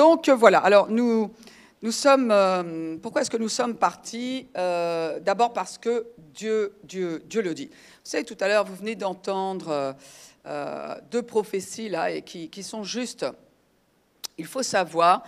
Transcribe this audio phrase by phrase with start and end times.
[0.00, 1.30] Donc euh, voilà, alors nous,
[1.82, 7.22] nous sommes, euh, pourquoi est-ce que nous sommes partis euh, D'abord parce que Dieu, Dieu,
[7.26, 7.66] Dieu le dit.
[7.66, 9.94] Vous savez, tout à l'heure, vous venez d'entendre
[11.10, 13.26] deux prophéties là, et qui, qui, sont justes.
[14.38, 15.22] Il faut savoir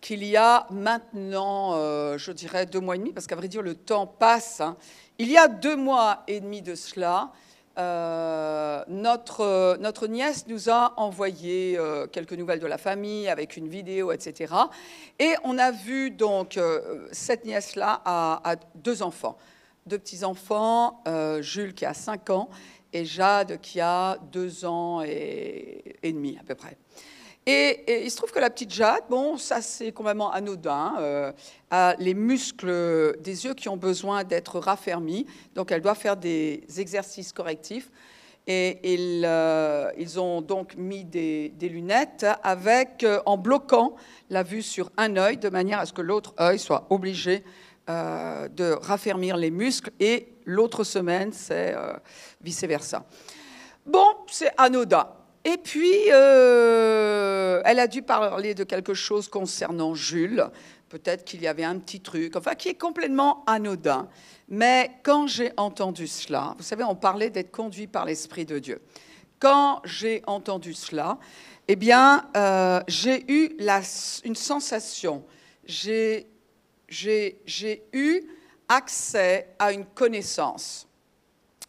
[0.00, 1.74] qu'il y a maintenant,
[2.16, 4.62] je dirais, deux mois et demi, parce qu'à vrai dire, le temps passe.
[4.62, 4.78] Hein.
[5.18, 7.32] Il y a deux mois et demi de cela,
[7.78, 13.68] euh, notre, notre, nièce nous a envoyé euh, quelques nouvelles de la famille avec une
[13.68, 14.54] vidéo, etc.
[15.18, 19.36] Et on a vu donc euh, cette nièce-là a, deux enfants,
[19.86, 21.02] deux petits-enfants,
[21.40, 22.48] Jules qui a 5 ans
[22.92, 26.78] et Jade qui a 2 ans et demi à peu près.
[27.48, 31.32] Et, il se trouve que la petite Jade, bon, ça c'est complètement anodin, euh,
[31.70, 36.64] a les muscles des yeux qui ont besoin d'être raffermis, donc elle doit faire des
[36.76, 37.90] exercices correctifs.
[38.48, 43.94] Et ils, euh, ils ont donc mis des, lunettes avec, euh, en bloquant
[44.28, 47.44] la vue sur un œil, de manière à ce que l'autre œil soit obligé
[47.88, 49.92] de raffermir les muscles.
[50.00, 51.72] Et l'autre semaine, c'est
[52.42, 53.04] vice-versa.
[53.86, 55.06] Bon, c'est anodin.
[55.46, 60.44] Et puis, euh, elle a dû parler de quelque chose concernant Jules.
[60.88, 64.08] Peut-être qu'il y avait un petit truc, enfin, qui est complètement anodin.
[64.48, 68.82] Mais quand j'ai entendu cela, vous savez, on parlait d'être conduit par l'Esprit de Dieu.
[69.38, 71.16] Quand j'ai entendu cela,
[71.68, 73.56] eh bien, euh, j'ai eu
[74.24, 75.22] une sensation.
[75.64, 76.26] J'ai
[77.92, 78.22] eu
[78.68, 80.88] accès à une connaissance.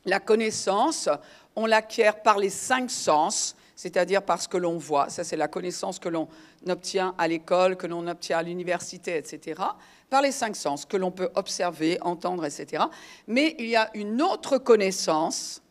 [0.04, 1.10] La connaissance,
[1.56, 6.00] on l'acquiert par les cinq sens c'est-à-dire parce que l'on voit, ça c'est la connaissance
[6.00, 6.28] que l'on
[6.68, 9.62] obtient à l'école, que l'on obtient à l'université, etc.,
[10.10, 12.86] par les cinq sens, que l'on peut observer, entendre, etc.
[13.28, 15.62] Mais il y a une autre connaissance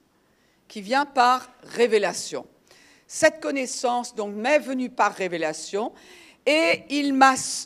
[0.68, 2.46] qui vient par révélation.
[3.08, 5.92] Cette connaissance donc m'est venue par révélation
[6.46, 6.84] et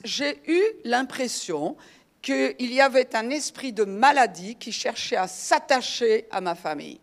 [0.04, 1.76] j'ai eu l'impression
[2.22, 6.98] qu'il y avait un esprit de maladie qui cherchait à s'attacher à ma famille.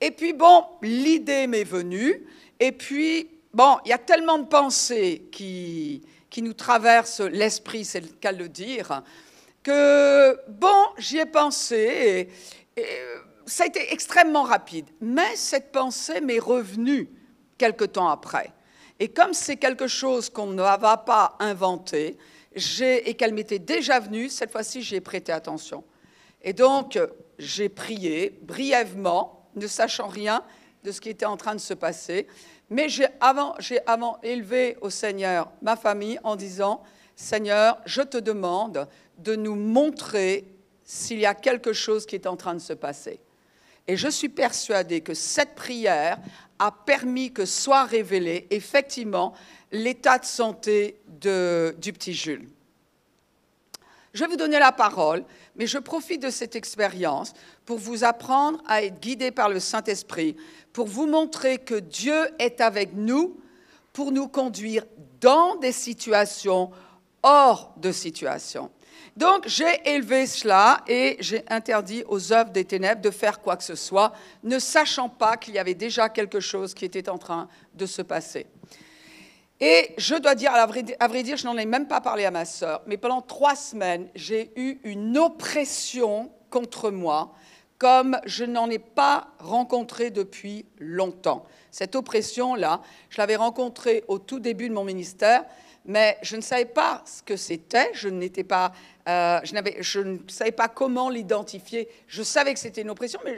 [0.00, 2.24] Et puis bon, l'idée m'est venue,
[2.60, 8.00] et puis, bon, il y a tellement de pensées qui, qui nous traversent l'esprit, c'est
[8.00, 9.02] le cas de le dire,
[9.62, 12.28] que, bon, j'y ai pensé,
[12.76, 12.82] et,
[13.46, 14.86] ça a été extrêmement rapide.
[15.00, 17.08] Mais cette pensée m'est revenue
[17.56, 18.52] quelque temps après.
[19.00, 22.18] Et comme c'est quelque chose qu'on ne va pas inventer,
[22.80, 25.84] et qu'elle m'était déjà venue, cette fois-ci, j'ai prêté attention.
[26.42, 26.98] Et donc,
[27.38, 30.42] j'ai prié brièvement, ne sachant rien,
[30.88, 32.26] de ce qui était en train de se passer.
[32.70, 33.54] Mais j'ai avant,
[33.86, 36.82] avant élevé au Seigneur ma famille en disant,
[37.14, 38.88] Seigneur, je te demande
[39.18, 40.46] de nous montrer
[40.84, 43.20] s'il y a quelque chose qui est en train de se passer.
[43.86, 46.18] Et je suis persuadée que cette prière
[46.58, 49.34] a permis que soit révélé effectivement
[49.70, 52.48] l'état de santé de, du petit Jules.
[54.18, 55.22] Je vais vous donner la parole,
[55.54, 57.34] mais je profite de cette expérience
[57.64, 60.34] pour vous apprendre à être guidé par le Saint-Esprit,
[60.72, 63.38] pour vous montrer que Dieu est avec nous,
[63.92, 64.84] pour nous conduire
[65.20, 66.72] dans des situations
[67.22, 68.72] hors de situations.
[69.16, 73.62] Donc j'ai élevé cela et j'ai interdit aux œuvres des ténèbres de faire quoi que
[73.62, 74.12] ce soit,
[74.42, 78.02] ne sachant pas qu'il y avait déjà quelque chose qui était en train de se
[78.02, 78.48] passer.
[79.60, 80.82] Et je dois dire, à vrai,
[81.22, 84.52] dire, je n'en ai même pas parlé à ma sœur, mais pendant trois semaines, j'ai
[84.56, 87.34] eu une oppression contre moi,
[87.76, 91.44] comme je n'en ai pas rencontré depuis longtemps.
[91.72, 95.44] Cette oppression-là, je l'avais rencontrée au tout début de mon ministère,
[95.84, 98.72] mais je ne savais pas ce que c'était, je, n'étais pas,
[99.08, 101.88] euh, je, je, ne savais pas comment l'identifier.
[102.06, 103.36] Je savais que c'était une oppression, mais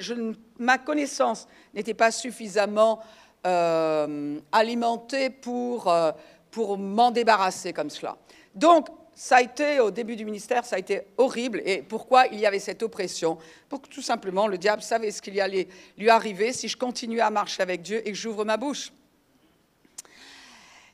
[0.58, 3.00] ma connaissance n'était pas suffisamment
[3.44, 6.12] alimenté pour, euh,
[6.50, 8.16] pour m'en débarrasser comme cela.
[8.54, 11.62] Donc, ça a été, au début du ministère, ça a été horrible.
[11.64, 13.38] Et pourquoi il y avait cette oppression?
[13.68, 15.68] Pour que tout simplement, le diable savait ce qu'il allait
[15.98, 18.92] lui arriver si je continuais à marcher avec Dieu et que j'ouvre ma bouche.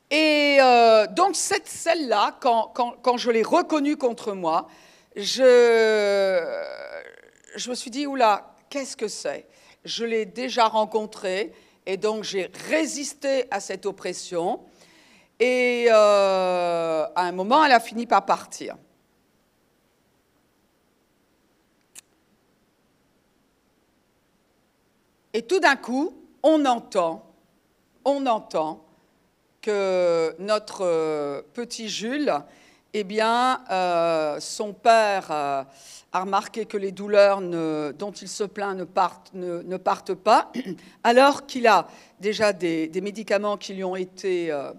[0.09, 4.67] Et euh, donc, cette celle-là, quand, quand, quand, je l'ai reconnue contre moi,
[5.15, 6.43] je,
[7.55, 9.45] je me suis dit, oula, qu'est-ce que c'est?
[9.83, 11.53] Je l'ai déjà rencontrée,
[11.87, 14.59] et donc j'ai résisté à cette oppression.
[15.39, 18.75] Et euh, à un moment, elle a fini par partir.
[25.33, 26.13] Et tout d'un coup,
[26.43, 27.23] on entend,
[28.03, 28.83] on entend
[29.61, 32.33] que notre euh, petit Jules,
[32.99, 35.67] eh bien, euh, son père a
[36.13, 38.85] remarqué que les douleurs dont il se plaint ne
[39.77, 40.51] partent, pas,
[41.03, 41.87] alors qu'il a
[42.19, 44.71] déjà des, médicaments qui lui ont été euh,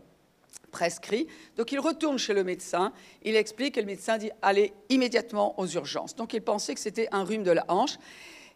[0.72, 1.28] prescrit.
[1.56, 2.92] Donc il retourne chez le médecin,
[3.22, 6.16] il explique et le médecin dit allez immédiatement aux urgences.
[6.16, 7.98] Donc il pensait que c'était un rhume de la hanche.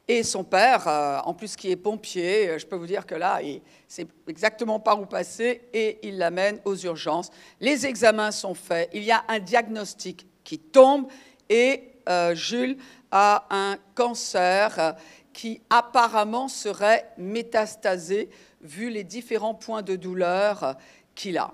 [0.09, 3.15] Et son père, euh, en plus qui est pompier, euh, je peux vous dire que
[3.15, 7.31] là, il sait exactement par où passer et il l'amène aux urgences.
[7.61, 11.07] Les examens sont faits, il y a un diagnostic qui tombe
[11.49, 12.79] et euh, Jules
[13.13, 14.97] a un cancer
[15.33, 18.29] qui apparemment serait métastasé
[18.61, 20.77] vu les différents points de douleur
[21.15, 21.53] qu'il a.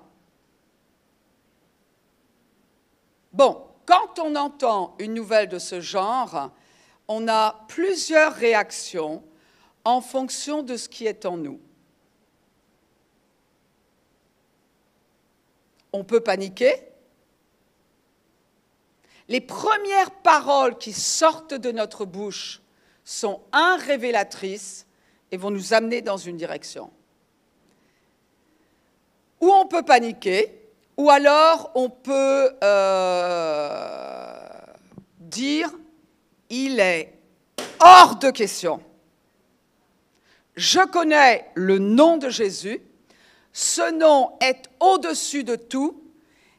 [3.32, 6.50] Bon, quand on entend une nouvelle de ce genre,
[7.08, 9.24] on a plusieurs réactions
[9.84, 11.58] en fonction de ce qui est en nous.
[15.92, 16.84] On peut paniquer.
[19.28, 22.60] Les premières paroles qui sortent de notre bouche
[23.04, 24.86] sont un révélatrices
[25.32, 26.90] et vont nous amener dans une direction.
[29.40, 34.37] Ou on peut paniquer, ou alors on peut euh,
[36.80, 37.12] est
[37.80, 38.80] hors de question.
[40.56, 42.80] Je connais le nom de Jésus,
[43.52, 46.02] ce nom est au-dessus de tout,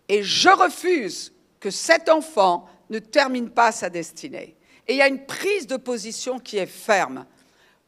[0.08, 4.56] et je refuse que cet enfant ne termine pas sa destinée.
[4.88, 7.26] Et il y a une prise de position qui est ferme.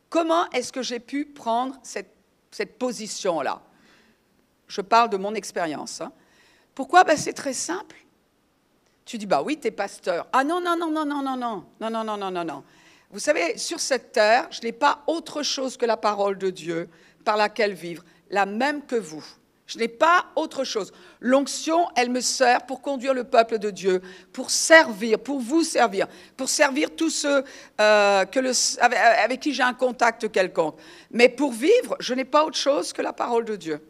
[0.09, 3.61] Comment est-ce que j'ai pu prendre cette, position-là?
[4.67, 6.01] Je parle de mon expérience.
[6.01, 6.11] Hein.
[6.75, 7.03] Pourquoi?
[7.03, 7.95] Ben, C'est très simple.
[9.11, 10.25] Tu dis, bah oui, tu es pasteur.
[10.31, 12.63] Ah non, non, non, non, non, non, non, non, non, non, non, non, non.
[13.09, 16.87] Vous savez, sur cette terre, je n'ai pas autre chose que la parole de Dieu
[17.25, 19.21] par laquelle vivre, la même que vous.
[19.67, 20.93] Je n'ai pas autre chose.
[21.19, 26.07] L'onction, elle me sert pour conduire le peuple de Dieu, pour servir, pour vous servir,
[26.37, 27.43] pour servir tous ceux
[27.81, 28.25] euh,
[28.79, 30.77] avec, avec qui j'ai un contact quelconque.
[31.11, 33.85] Mais pour vivre, je n'ai pas autre chose que la parole de Dieu.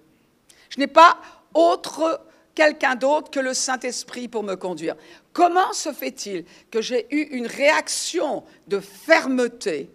[0.72, 1.16] Je n'ai pas
[1.54, 2.26] autre
[2.62, 4.96] quelqu'un d'autre que le Saint-Esprit pour me conduire.
[5.34, 9.90] Comment se fait-il que j'ai eu une réaction de fermeté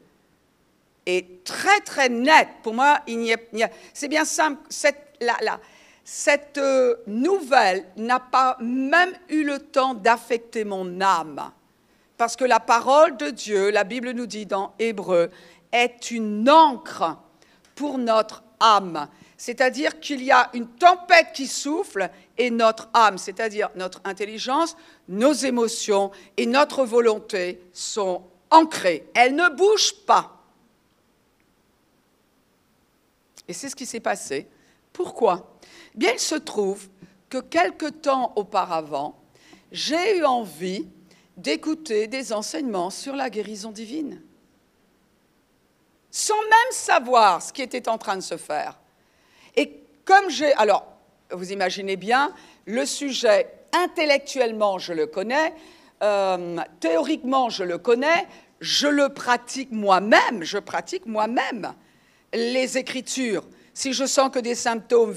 [1.06, 2.48] et très très nette?
[2.64, 3.02] Pour moi,
[3.94, 4.60] c'est bien simple.
[4.68, 5.16] Cette,
[6.02, 11.52] cette euh, nouvelle n'a pas même eu le temps d'affecter mon âme.
[12.16, 15.30] Parce que la parole de Dieu, la Bible nous dit dans Hébreu,
[15.70, 17.16] est une encre
[17.76, 19.06] pour notre âme.
[19.36, 24.76] C'est-à-dire qu'il y a une tempête qui souffle et notre âme, c'est-à-dire notre intelligence,
[25.08, 29.06] nos émotions et notre volonté sont ancrées.
[29.14, 30.32] Elles ne bougent pas.
[33.48, 34.48] Et c'est ce qui s'est passé.
[34.92, 35.58] Pourquoi?
[35.94, 36.88] Eh Bien, il se trouve
[37.28, 39.18] que quelque temps auparavant,
[39.72, 40.86] j'ai eu envie
[41.36, 44.22] d'écouter des enseignements sur la guérison divine,
[46.10, 48.78] sans même savoir ce qui était en train de se faire.
[49.54, 50.52] Et comme j'ai...
[50.54, 50.95] Alors,
[51.30, 52.32] vous imaginez bien,
[52.66, 55.54] le sujet, intellectuellement, je le connais,
[56.02, 58.26] euh, théoriquement, je le connais,
[58.60, 61.74] je le pratique moi-même, je pratique moi-même
[62.32, 65.14] les écritures, si je sens que des symptômes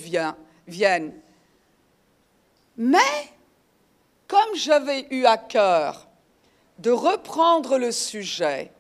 [0.68, 1.14] viennent.
[2.78, 2.98] Mais,
[4.28, 6.08] comme j'avais eu à cœur
[6.78, 8.72] de reprendre le sujet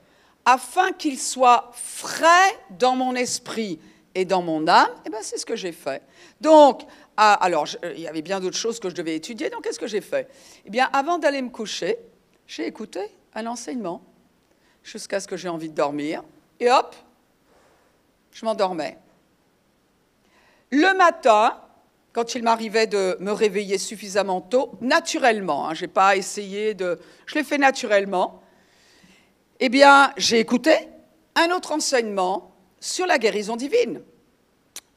[0.46, 3.80] afin qu'il soit frais dans mon esprit
[4.16, 6.02] et dans mon âme, eh ben, c'est ce que j'ai fait.
[6.40, 6.84] Donc,
[7.22, 9.88] ah, alors, il y avait bien d'autres choses que je devais étudier, donc qu'est-ce que
[9.88, 10.30] j'ai fait?
[10.66, 11.98] Eh bien, avant d'aller me coucher,
[12.48, 13.02] j'ai écouté
[13.34, 14.02] un enseignement
[14.84, 16.24] jusqu'à ce que j'ai envie de dormir,
[16.62, 16.96] et hop,
[18.32, 18.98] je m'endormais.
[20.72, 21.60] Le matin,
[22.14, 27.02] quand il m'arrivait de me réveiller suffisamment tôt, naturellement, hein, je n'ai pas essayé de...
[27.26, 28.42] Je l'ai fait naturellement,
[29.60, 30.72] eh bien, j'ai écouté
[31.36, 34.04] un autre enseignement sur la guérison divine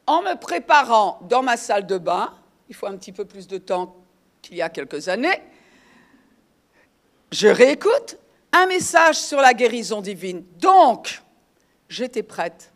[0.07, 2.33] en me préparant dans ma salle de bain,
[2.69, 3.95] il faut un petit peu plus de temps
[4.41, 5.41] qu'il y a quelques années,
[7.31, 8.17] je réécoute
[8.51, 10.43] un message sur la guérison divine.
[10.59, 11.21] Donc,
[11.89, 12.71] j'étais prête.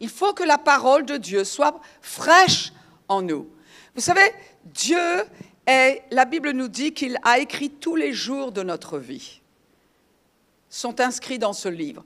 [0.00, 2.72] Il faut que la parole de Dieu soit fraîche
[3.08, 3.50] en nous.
[3.94, 4.32] Vous savez,
[4.64, 5.24] Dieu,
[5.66, 9.40] est, la Bible nous dit qu'il a écrit tous les jours de notre vie,
[10.70, 12.04] sont inscrits dans ce livre.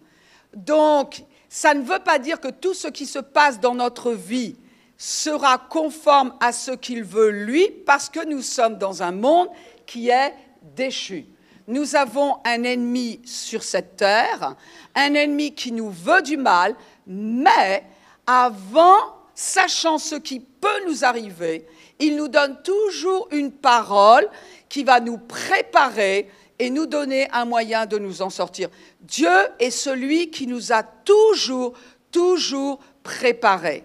[0.54, 4.56] Donc, ça ne veut pas dire que tout ce qui se passe dans notre vie
[4.96, 9.48] sera conforme à ce qu'il veut lui, parce que nous sommes dans un monde
[9.84, 10.32] qui est
[10.74, 11.26] déchu.
[11.68, 14.56] Nous avons un ennemi sur cette terre,
[14.94, 16.74] un ennemi qui nous veut du mal,
[17.06, 17.84] mais
[18.26, 21.66] avant, sachant ce qui peut nous arriver,
[21.98, 24.26] il nous donne toujours une parole
[24.70, 28.68] qui va nous préparer et nous donner un moyen de nous en sortir.
[29.00, 29.28] Dieu
[29.58, 31.74] est celui qui nous a toujours,
[32.10, 33.84] toujours préparés.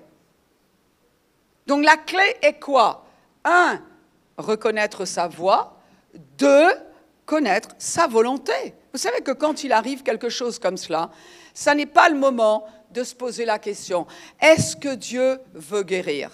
[1.66, 3.06] Donc la clé est quoi?
[3.44, 3.82] Un,
[4.38, 5.78] reconnaître sa voix,
[6.38, 6.72] deux,
[7.26, 8.74] connaître sa volonté.
[8.94, 11.12] Vous savez que quand il arrive quelque chose comme cela,
[11.54, 14.08] ça n'est pas le moment de se poser la question,
[14.40, 16.32] est-ce que Dieu veut guérir?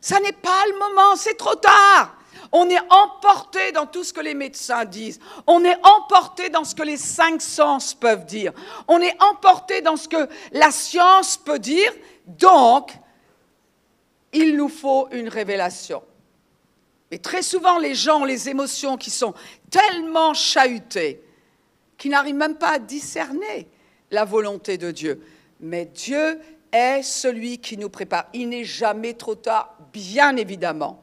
[0.00, 2.16] Ça n'est pas le moment, c'est trop tard.
[2.52, 5.20] On est emporté dans tout ce que les médecins disent.
[5.46, 8.52] On est emporté dans ce que les cinq sens peuvent dire.
[8.86, 11.92] On est emporté dans ce que la science peut dire.
[12.26, 12.92] Donc,
[14.32, 16.02] il nous faut une révélation.
[17.10, 19.34] Et très souvent, les gens ont les émotions qui sont
[19.70, 21.22] tellement chahutées
[21.96, 23.68] qu'ils n'arrivent même pas à discerner
[24.10, 25.22] la volonté de Dieu.
[25.60, 26.38] Mais Dieu
[26.72, 28.26] est celui qui nous prépare.
[28.32, 31.02] Il n'est jamais trop tard, bien évidemment.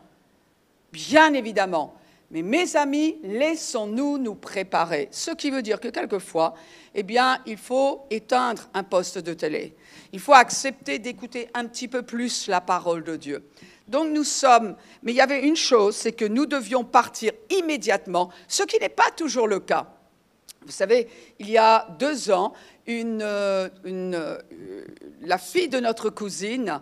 [0.95, 1.93] Bien évidemment.
[2.31, 5.09] Mais mes amis, laissons-nous nous préparer.
[5.11, 6.53] Ce qui veut dire que quelquefois,
[6.93, 9.75] eh bien, il faut éteindre un poste de télé.
[10.13, 13.43] Il faut accepter d'écouter un petit peu plus la parole de Dieu.
[13.89, 18.31] Donc nous sommes, mais il y avait une chose, c'est que nous devions partir immédiatement,
[18.47, 19.87] ce qui n'est pas toujours le cas.
[20.65, 21.09] Vous savez,
[21.39, 22.53] il y a deux ans,
[22.87, 24.39] euh, euh,
[25.21, 26.79] la fille de notre cousine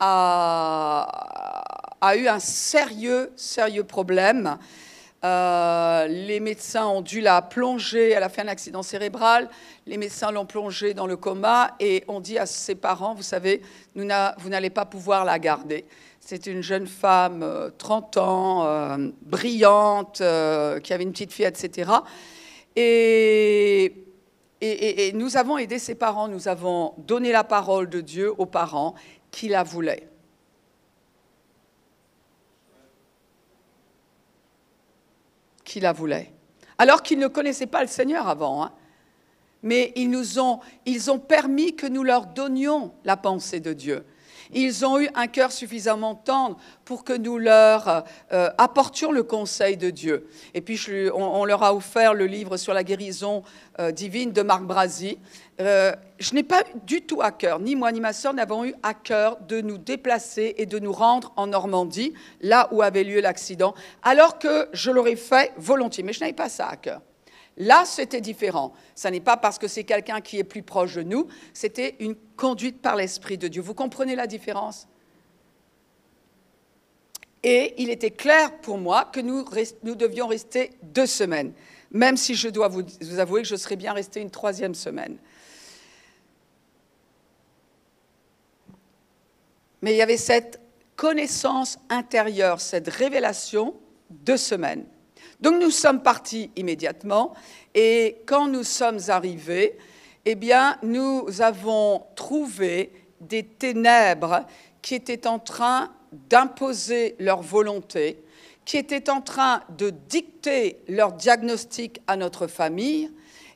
[0.00, 4.58] a, a eu un sérieux, sérieux problème.
[5.24, 9.48] Euh, les médecins ont dû la plonger, elle a fait un accident cérébral,
[9.86, 13.62] les médecins l'ont plongée dans le coma et ont dit à ses parents, vous savez,
[13.94, 15.84] vous n'allez pas pouvoir la garder.
[16.18, 20.16] C'est une jeune femme, 30 euh, ans, euh, brillante,
[20.82, 21.88] qui avait une petite fille, etc.
[22.74, 23.94] Et,
[24.60, 28.96] et nous avons aidé ses parents, nous avons donné la parole de Dieu aux parents
[29.30, 30.11] qui la voulaient.
[35.72, 36.30] Qui la voulait.
[36.76, 38.62] Alors qu'ils ne connaissaient pas le Seigneur avant.
[38.62, 38.72] Hein.
[39.62, 44.04] Mais ils nous ont, ils ont permis que nous leur donnions la pensée de Dieu.
[44.52, 49.76] Ils ont eu un cœur suffisamment tendre pour que nous leur euh, apportions le conseil
[49.76, 50.28] de Dieu.
[50.54, 50.78] Et puis,
[51.14, 53.42] on, leur a offert le livre sur la guérison
[53.78, 55.18] euh, divine de Marc Brasi.
[55.60, 58.74] Euh, je n'ai pas du tout à cœur, ni moi ni ma sœur n'avons eu
[58.82, 63.20] à cœur de nous déplacer et de nous rendre en Normandie, là où avait lieu
[63.20, 66.02] l'accident, alors que je l'aurais fait volontiers.
[66.02, 67.00] Mais je n'avais pas ça à cœur.
[67.56, 68.72] Là, c'était différent.
[68.94, 72.16] Ce n'est pas parce que c'est quelqu'un qui est plus proche de nous, c'était une
[72.36, 73.60] conduite par l'Esprit de Dieu.
[73.60, 74.88] Vous comprenez la différence?
[77.42, 79.44] Et il était clair pour moi que nous,
[79.94, 81.52] devions rester deux semaines,
[81.90, 85.18] même si je dois vous, vous avouer que je serais bien resté une troisième semaine.
[89.82, 90.60] Mais il y avait cette
[90.94, 93.74] connaissance intérieure, cette révélation,
[94.08, 94.86] deux semaines.
[95.42, 97.34] Donc nous sommes partis immédiatement
[97.74, 99.76] et quand nous sommes arrivés,
[100.24, 100.38] eh
[100.84, 104.46] nous avons trouvé des ténèbres
[104.80, 105.90] qui étaient en train
[106.30, 108.22] d'imposer leur volonté,
[108.64, 113.10] qui étaient en train de dicter leur diagnostic à notre famille.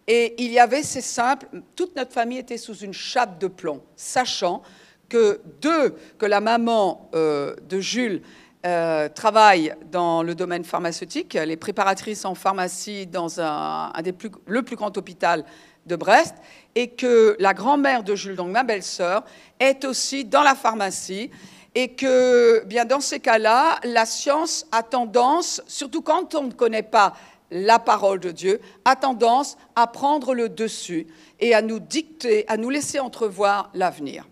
[0.08, 3.80] Et il y avait, c'est simple, toute notre famille était sous une chape de plomb,
[3.94, 4.62] sachant
[5.08, 8.22] que deux, que la maman euh, de Jules
[8.66, 14.62] euh, travaillent dans le domaine pharmaceutique, les préparatrices en pharmacie dans un, des plus, le
[14.62, 15.44] plus grand hôpital
[15.86, 16.34] de Brest,
[16.74, 19.24] et que la grand-mère de Jules, donc ma belle-sœur,
[19.60, 21.30] est aussi dans la pharmacie,
[21.76, 26.82] et que bien dans ces cas-là, la science a tendance, surtout quand on ne connaît
[26.82, 27.12] pas
[27.50, 31.06] la parole de Dieu, a tendance à prendre le dessus
[31.38, 34.26] et à nous dicter, à nous laisser entrevoir l'avenir.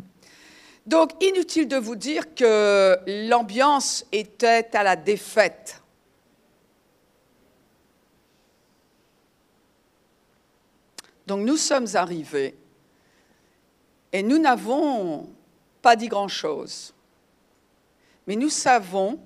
[0.86, 2.98] Donc, inutile de vous dire que
[3.28, 5.82] l'ambiance était à la défaite.
[11.26, 12.54] Donc, nous sommes arrivés
[14.12, 15.32] et nous n'avons
[15.80, 16.94] pas dit grand-chose.
[18.26, 19.18] Mais nous savons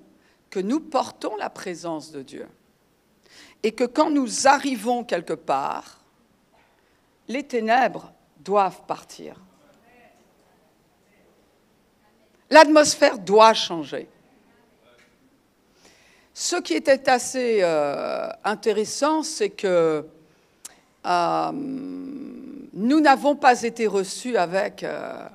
[0.50, 2.48] que nous portons la présence de Dieu.
[3.62, 6.00] Et que quand nous arrivons quelque part,
[7.26, 9.36] les ténèbres doivent partir.
[12.50, 14.08] L'atmosphère doit changer.
[16.32, 20.06] Ce qui était assez euh, intéressant, c'est que
[21.04, 25.28] euh, nous n'avons pas été reçus avec euh,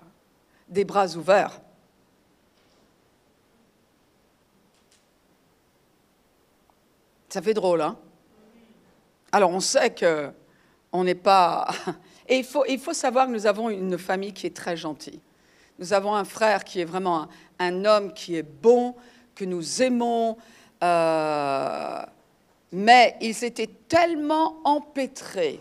[0.69, 1.59] des bras ouverts.
[7.27, 7.97] Ça fait drôle, hein?
[9.31, 10.31] Alors on sait que
[10.93, 11.67] on n'est pas.
[12.29, 15.19] Et il faut, il faut savoir que nous avons une famille qui est très gentille.
[15.79, 17.27] Nous avons un frère qui est vraiment
[17.59, 18.95] un, homme qui est bon,
[19.35, 20.37] que nous aimons,
[20.83, 22.01] euh,
[22.71, 25.59] mais ils étaient tellement empêtrés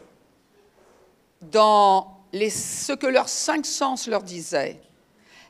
[1.41, 4.81] dans ce que leurs cinq sens leur disaient.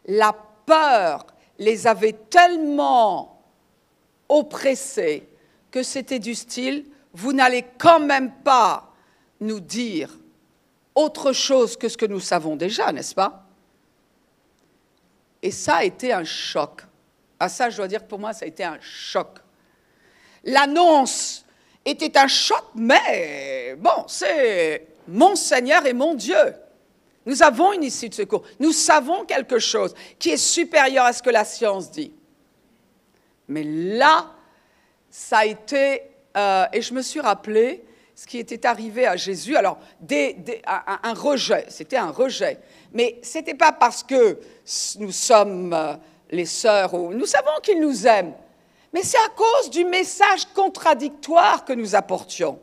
[0.07, 0.33] La
[0.67, 1.27] peur
[1.59, 3.43] les avait tellement
[4.29, 5.29] oppressés
[5.71, 8.93] que c'était du style, vous n'allez quand même pas
[9.41, 10.11] nous dire
[10.95, 13.42] autre chose que ce que nous savons déjà, n'est-ce pas?
[15.43, 16.83] Et ça a été un choc.
[17.39, 19.39] À ça, je dois dire que pour moi, ça a été un choc.
[20.45, 21.45] L'annonce
[21.85, 26.55] était un choc, mais bon, c'est mon Seigneur et mon Dieu.
[27.27, 28.45] Nous avons une issue de secours.
[28.59, 32.13] Nous savons quelque chose qui est supérieur à ce que la science dit.
[33.49, 34.31] Mais là,
[35.11, 36.03] ça a été,
[36.37, 37.85] euh, et je me suis rappelé
[38.23, 39.57] ce qui était arrivé à Jésus.
[39.57, 42.61] Alors, un, rejet, c'était un rejet.
[42.93, 44.39] Mais ce n'était pas parce que
[45.01, 45.95] nous sommes euh,
[46.31, 48.33] les sœurs, ou nous savons qu'il nous aime,
[48.93, 52.61] mais c'est à cause du message contradictoire que nous apportions.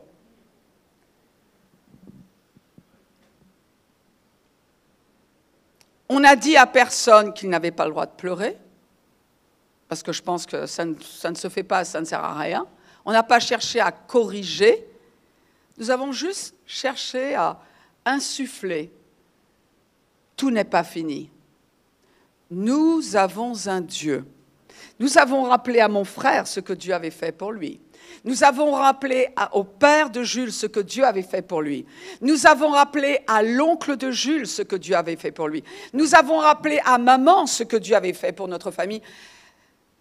[6.08, 8.56] On n'a dit à personne qu'il n'avait pas le droit de pleurer,
[9.88, 12.24] parce que je pense que ça ne, ça ne se fait pas, ça ne sert
[12.24, 12.66] à rien.
[13.04, 14.86] On n'a pas cherché à corriger.
[15.80, 17.58] Nous avons juste cherché à
[18.04, 18.92] insuffler.
[20.36, 21.30] Tout n'est pas fini.
[22.50, 24.26] Nous avons un Dieu.
[24.98, 27.80] Nous avons rappelé à mon frère ce que Dieu avait fait pour lui.
[28.24, 31.86] Nous avons rappelé au père de Jules ce que Dieu avait fait pour lui.
[32.20, 35.64] Nous avons rappelé à l'oncle de Jules ce que Dieu avait fait pour lui.
[35.94, 39.00] Nous avons rappelé à maman ce que Dieu avait fait pour notre famille,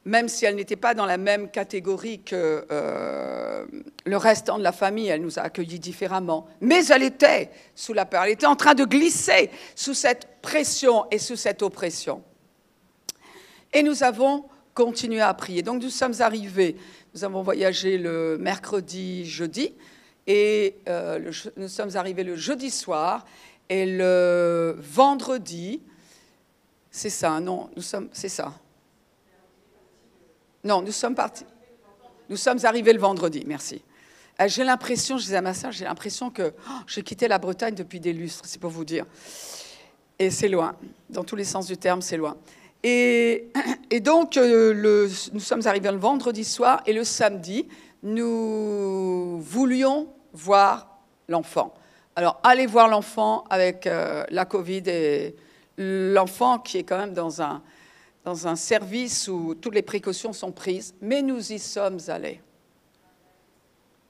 [0.06, 3.66] même si elle n'était pas dans la même catégorie que euh,
[4.06, 6.48] le restant de la famille, elle nous a accueillis différemment.
[6.62, 11.06] Mais elle était sous la peur, elle était en train de glisser sous cette pression
[11.12, 12.24] et sous cette oppression.
[13.74, 15.62] Et nous avons continué à prier.
[15.62, 16.78] Donc nous sommes arrivés
[17.14, 19.74] nous avons voyagé le mercredi, jeudi,
[20.28, 23.26] et euh, nous sommes arrivés le jeudi soir,
[23.68, 25.82] et le vendredi,
[26.92, 28.54] c'est ça, non, nous sommes, c'est ça.
[30.64, 31.46] Non, nous sommes partis.
[32.30, 33.82] Nous sommes arrivés le vendredi, merci.
[34.42, 37.40] Euh, j'ai l'impression, je disais à ma soeur, j'ai l'impression que oh, j'ai quitté la
[37.40, 39.06] Bretagne depuis des lustres, c'est pour vous dire.
[40.18, 40.76] Et c'est loin,
[41.10, 42.38] dans tous les sens du terme, c'est loin.
[42.84, 43.50] Et,
[44.02, 47.68] donc, euh, nous sommes arrivés le vendredi soir et le samedi,
[48.04, 51.74] nous voulions voir l'enfant.
[52.16, 55.36] Alors, allez voir l'enfant avec euh, la Covid et
[55.78, 57.62] l'enfant qui est quand même dans un,
[58.30, 62.42] dans un service où toutes les précautions sont prises, mais nous y sommes allés.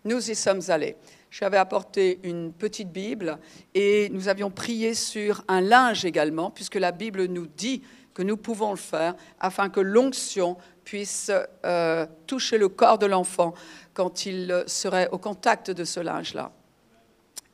[0.04, 0.98] Nous y sommes allés.
[1.32, 3.40] J'avais apporté une petite Bible
[3.74, 7.82] et nous avions prié sur un linge également, puisque la Bible nous dit
[8.14, 11.32] que nous pouvons le faire afin que l'onction puisse
[11.64, 13.54] euh, toucher le corps de l'enfant
[13.94, 16.52] quand il serait au contact de ce linge-là.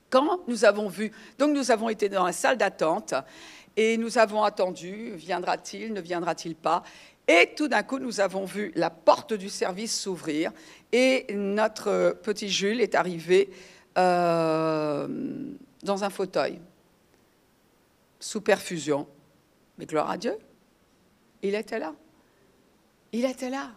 [0.09, 3.13] Quand nous avons vu, donc nous avons été dans la salle d'attente
[3.77, 6.83] et nous avons attendu, viendra-t-il, ne viendra-t-il pas
[7.27, 10.51] et tout d'un coup, nous avons vu la porte du service s'ouvrir
[10.91, 13.49] et notre petit Jules est arrivé
[13.97, 15.07] euh,
[15.83, 16.59] dans un fauteuil,
[18.19, 19.07] sous perfusion.
[19.77, 20.37] Mais gloire à Dieu,
[21.41, 21.95] il était là.
[23.11, 23.71] Il était là.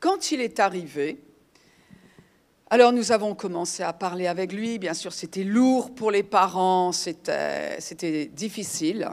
[0.00, 1.20] Quand il est arrivé,
[2.72, 4.78] alors nous avons commencé à parler avec lui.
[4.78, 9.10] Bien sûr, c'était lourd pour les parents, c'était difficile.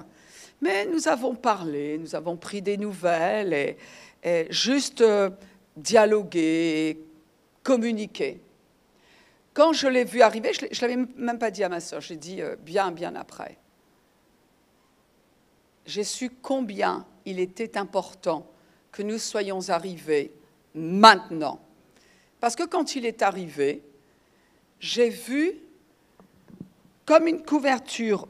[0.62, 3.76] Mais nous avons parlé, nous avons pris des nouvelles
[4.24, 5.30] et, juste euh,
[5.76, 7.02] dialogué,
[7.62, 8.40] communiqué.
[9.54, 12.16] Quand je l'ai vu arriver, je ne l'avais même pas dit à ma soeur, j'ai
[12.16, 13.58] dit euh, bien, bien après.
[15.86, 18.48] J'ai su combien il était important
[18.94, 20.32] que nous soyons arrivés
[20.74, 21.60] maintenant.
[22.40, 23.84] Parce que quand il est arrivé,
[24.80, 25.56] j'ai vu
[27.06, 28.28] comme une couverture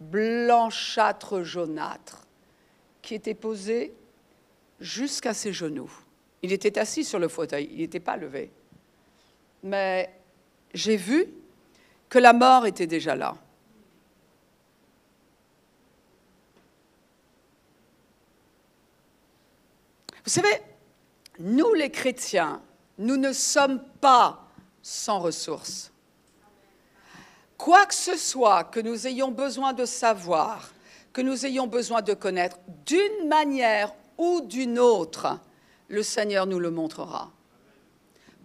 [0.00, 2.26] blanchâtre jaunâtre
[3.02, 3.92] qui était posée
[4.80, 5.92] jusqu'à ses genoux.
[6.42, 8.50] Il était assis sur le fauteuil, il n'était pas levé.
[9.62, 10.10] Mais
[10.72, 11.26] j'ai vu
[12.08, 13.36] que la mort était déjà là.
[20.24, 20.62] Vous savez,
[21.38, 22.62] nous les chrétiens,
[23.00, 24.46] nous ne sommes pas
[24.82, 25.90] sans ressources.
[27.56, 30.70] Quoi que ce soit que nous ayons besoin de savoir,
[31.12, 35.38] que nous ayons besoin de connaître, d'une manière ou d'une autre,
[35.88, 37.32] le Seigneur nous le montrera.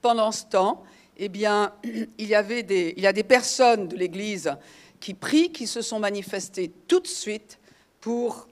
[0.01, 0.83] Pendant ce temps,
[1.17, 2.61] eh il y, avait
[2.95, 4.55] il y a des personnes de l'Église
[5.01, 7.59] qui prient, qui se sont manifestées tout de suite
[7.99, 8.47] pour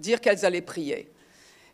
[0.00, 1.10] dire qu'elles allaient prier.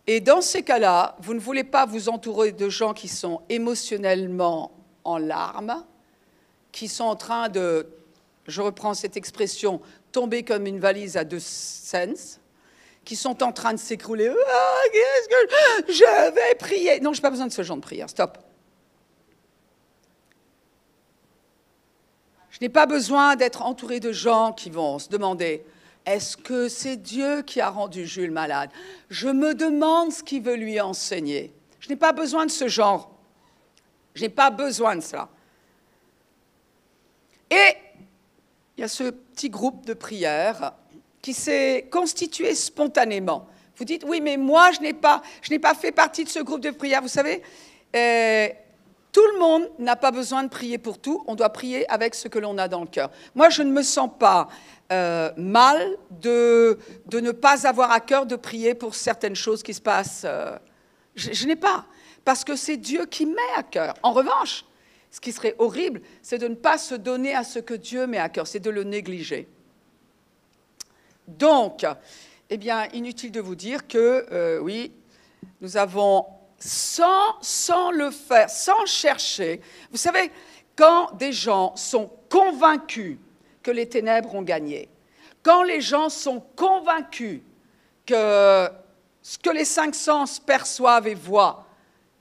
[0.07, 4.73] Et dans ces cas-là, vous ne voulez pas vous entourer de gens qui sont émotionnellement
[5.05, 5.85] en larmes,
[6.73, 7.87] qui sont en train de,
[8.47, 9.81] je reprends cette expression,
[10.13, 12.41] tomber comme une valise à deux sens,
[13.05, 14.29] qui sont en train de s'écrouler.
[14.29, 17.83] Ah, qu'est-ce que je vais prier Non, je n'ai pas besoin de ce genre de
[17.83, 18.09] prière.
[18.11, 18.39] Stop.
[22.51, 25.65] Je n'ai pas besoin d'être entouré de gens qui vont se demander
[26.07, 28.71] est-ce que c'est Dieu qui a rendu Jules malade?
[29.11, 31.53] Je me demande ce qu'il veut lui enseigner.
[31.79, 33.15] Je n'ai pas besoin de ce genre.
[34.15, 35.29] Je n'ai pas besoin de cela.
[37.51, 37.77] Et
[38.77, 40.73] il y a ce petit groupe de prière
[41.21, 43.47] qui s'est constitué spontanément.
[43.77, 45.23] Vous dites, oui, mais moi, je n'ai pas,
[45.63, 47.03] pas fait partie de ce groupe de prière.
[47.03, 47.43] Vous savez,
[47.95, 48.49] euh,
[49.13, 51.25] tout le monde n'a pas besoin de prier pour tout.
[51.27, 53.11] On doit prier avec ce que l'on a dans le cœur.
[53.35, 54.49] Moi, je ne me sens pas
[54.93, 56.79] euh, mal de,
[57.13, 60.23] ne pas avoir à cœur de prier pour certaines choses qui se passent.
[60.25, 60.57] Euh,
[61.17, 61.87] je n'ai pas,
[62.25, 63.95] parce que c'est Dieu qui met à cœur.
[64.03, 64.65] En revanche,
[65.11, 68.19] ce qui serait horrible, c'est de ne pas se donner à ce que Dieu met
[68.19, 69.49] à cœur, c'est de le négliger.
[71.27, 71.85] Donc,
[72.49, 74.93] eh bien, inutile de vous dire que, euh, oui,
[75.61, 76.27] nous avons,
[76.61, 80.31] sans, le faire, sans chercher, vous savez,
[80.77, 83.19] quand des gens sont convaincus
[83.63, 84.89] que les ténèbres ont gagné,
[85.43, 87.41] quand les gens sont convaincus
[88.05, 88.69] que
[89.23, 91.67] ce que les cinq sens perçoivent et voient,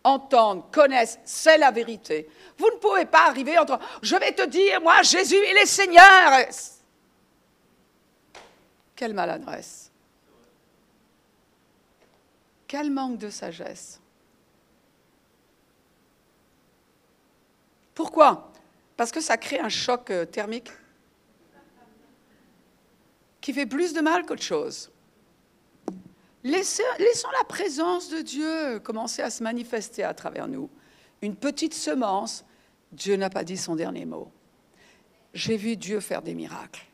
[0.03, 2.29] entendent, connaissent, c'est la vérité.
[2.57, 5.65] Vous ne pouvez pas arriver en disant Je vais te dire, moi, Jésus, il est
[5.65, 6.45] Seigneur.
[8.95, 9.91] Quelle maladresse.
[12.67, 13.99] Quel manque de sagesse.
[17.99, 18.49] Pourquoi?
[18.95, 20.71] Parce que ça crée un choc euh, thermique
[23.41, 24.89] qui fait plus de mal qu'autre chose.
[26.45, 30.69] Laissons, la présence de Dieu commencer à se manifester à travers nous.
[31.21, 32.45] Une petite semence,
[32.93, 34.31] Dieu n'a pas dit son dernier mot.
[35.33, 36.85] J'ai vu Dieu faire des miracles.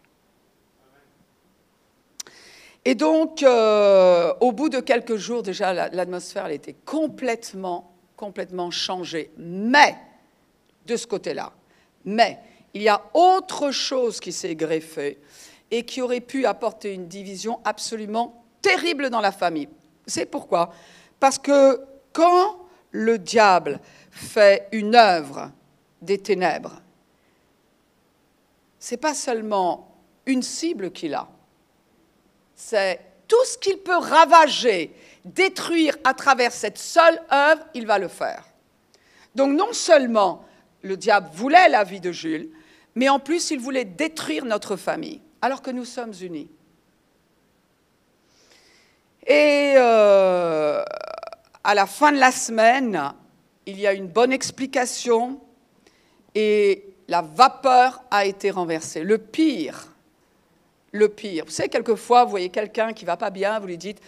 [2.83, 9.29] Et donc, euh, au bout de quelques jours, déjà, l'atmosphère était complètement, complètement changée.
[9.37, 9.95] Mais,
[10.85, 11.51] de ce côté-là,
[12.03, 12.39] mais,
[12.75, 15.17] il y a autre chose qui s'est greffée
[15.71, 19.69] et qui aurait pu apporter une division absolument terrible dans la famille.
[20.05, 20.73] C'est pourquoi?
[21.19, 22.57] Parce que quand
[22.91, 23.79] le diable
[24.11, 25.51] fait une œuvre
[26.01, 26.81] des ténèbres,
[28.77, 29.95] c'est pas seulement
[30.25, 31.29] une cible qu'il a,
[32.55, 34.93] c'est tout ce qu'il peut ravager,
[35.23, 38.43] détruire à travers cette seule œuvre, il va le faire.
[39.33, 40.45] Donc non seulement
[40.85, 42.49] le diable voulait la vie de Jules,
[42.95, 46.49] mais en plus il voulait détruire notre famille, alors que nous sommes unis.
[49.27, 50.83] Et euh,
[51.63, 53.13] à la fin de la semaine,
[53.65, 55.41] il y a une bonne explication
[56.35, 59.03] et la vapeur a été renversée.
[59.03, 59.87] Le pire,
[60.91, 61.45] le pire.
[61.45, 63.99] Vous savez, quelquefois, vous voyez quelqu'un qui va pas bien, vous lui dites,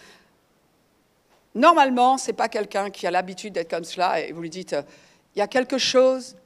[1.54, 4.76] normalement, ce n'est pas quelqu'un qui a l'habitude d'être comme cela, et vous lui dites,
[5.34, 6.36] il y a quelque chose,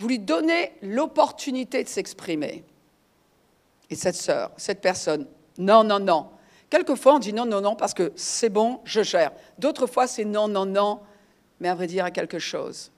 [0.00, 2.64] vous lui donnez l'opportunité de s'exprimer.
[3.88, 5.26] Et cette sœur, cette personne,
[5.58, 6.30] non, non, non,
[6.70, 9.32] Quelquefois, on dit non, non, non, parce que c'est bon, je gère.
[9.58, 11.00] D'autres fois, c'est non, non, non,
[11.58, 12.92] mais à vrai dire, à quelque chose.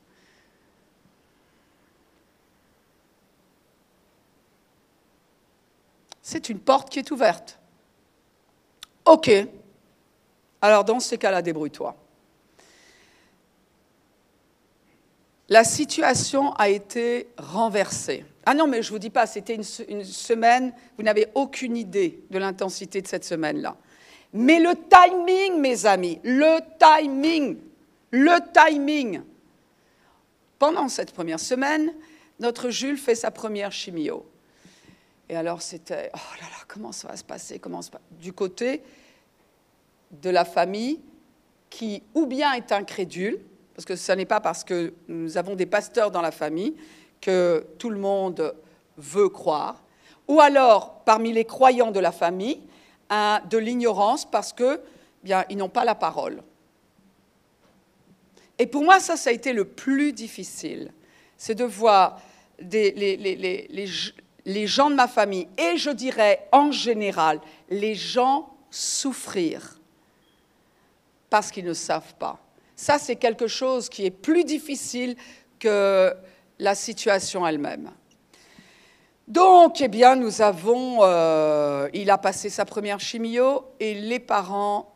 [6.20, 7.58] C'est une porte qui est ouverte.
[9.06, 9.30] OK.
[10.60, 11.96] Alors, dans ces cas-là, débrouille-toi.
[15.48, 18.24] La situation a été renversée.
[18.44, 22.24] Ah non, mais je ne vous dis pas, c'était une, semaine, vous n'avez aucune idée
[22.30, 23.76] de l'intensité de cette semaine-là.
[24.32, 27.58] Mais le timing, mes amis, le timing,
[28.10, 29.22] le timing.
[30.58, 31.92] Pendant cette première semaine,
[32.40, 34.26] notre Jules fait sa première chimio.
[35.28, 37.80] Et alors c'était, oh là là, comment ça va se passer comment
[38.12, 38.82] Du côté
[40.10, 41.00] de la famille
[41.70, 43.40] qui ou bien est incrédule,
[43.74, 46.74] parce que ce n'est pas parce que nous avons des pasteurs dans la famille,
[47.20, 48.54] que tout le monde
[48.96, 49.82] veut croire,
[50.28, 52.60] ou alors parmi les croyants de la famille,
[53.10, 54.80] de l'ignorance parce que
[55.22, 56.42] bien ils n'ont pas la parole.
[58.58, 60.92] Et pour moi, ça, ça a été le plus difficile,
[61.36, 62.20] c'est de voir
[62.60, 63.86] les,
[64.66, 69.78] gens de ma famille, et je dirais en général, les gens souffrir
[71.28, 72.41] parce qu'ils ne savent pas.
[72.82, 75.14] Ça, c'est quelque chose qui est plus difficile
[75.60, 76.12] que
[76.58, 77.92] la situation elle-même.
[79.28, 84.92] Donc, eh bien, nous avons, euh, il a passé sa première chimio et les parents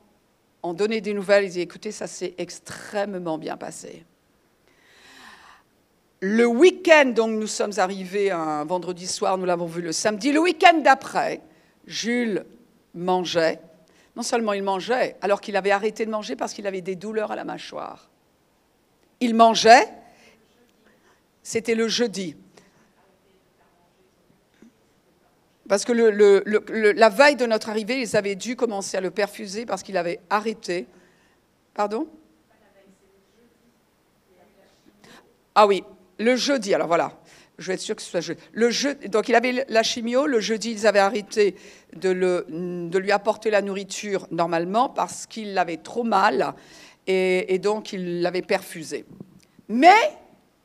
[0.65, 1.45] ont donné des nouvelles.
[1.45, 4.05] Ils ont écoutez, ça s'est extrêmement bien passé.
[6.19, 10.33] Le week-end, donc nous sommes arrivés un vendredi soir, nous l'avons vu le samedi.
[10.33, 11.41] Le week-end d'après,
[11.87, 12.47] Jules
[12.95, 13.61] mangeait,
[14.17, 17.31] non seulement il mangeait, alors qu'il avait arrêté de manger parce qu'il avait des douleurs
[17.31, 18.09] à la mâchoire.
[19.21, 19.89] Il mangeait,
[21.43, 22.35] c'était le jeudi.
[25.69, 29.83] Parce que la veille de notre arrivée, ils avaient dû commencer à le perfuser parce
[29.83, 30.87] qu'il avait arrêté.
[31.75, 32.09] Pardon?
[35.55, 35.85] Ah oui,
[36.19, 37.13] le jeudi, alors voilà,
[37.59, 38.37] je vais être sûr que ce soit.
[38.53, 41.57] Le donc il avait la chimio, le jeudi ils avaient arrêté
[41.95, 42.45] de,
[42.99, 46.55] lui apporter la nourriture normalement parce qu'il l'avait trop mal
[47.07, 49.05] et, et donc il l'avait perfusé.
[49.69, 49.97] Mais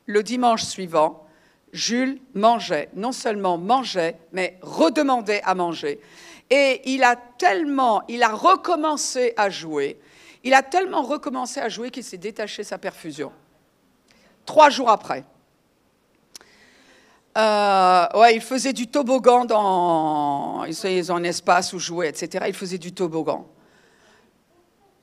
[0.06, 1.26] le dimanche suivant,
[1.72, 6.00] Jules mangeait, non seulement mangeait, mais redemandait à manger.
[6.50, 9.98] Et il a tellement, il a recommencé à jouer,
[10.44, 13.32] il a tellement recommencé à jouer qu'il s'est détaché sa perfusion.
[14.44, 15.24] Trois jours après.
[17.36, 20.64] Euh, ouais, il faisait du toboggan dans.
[20.64, 22.44] Ils ont un espace où jouer, etc.
[22.48, 23.46] Il faisait du toboggan.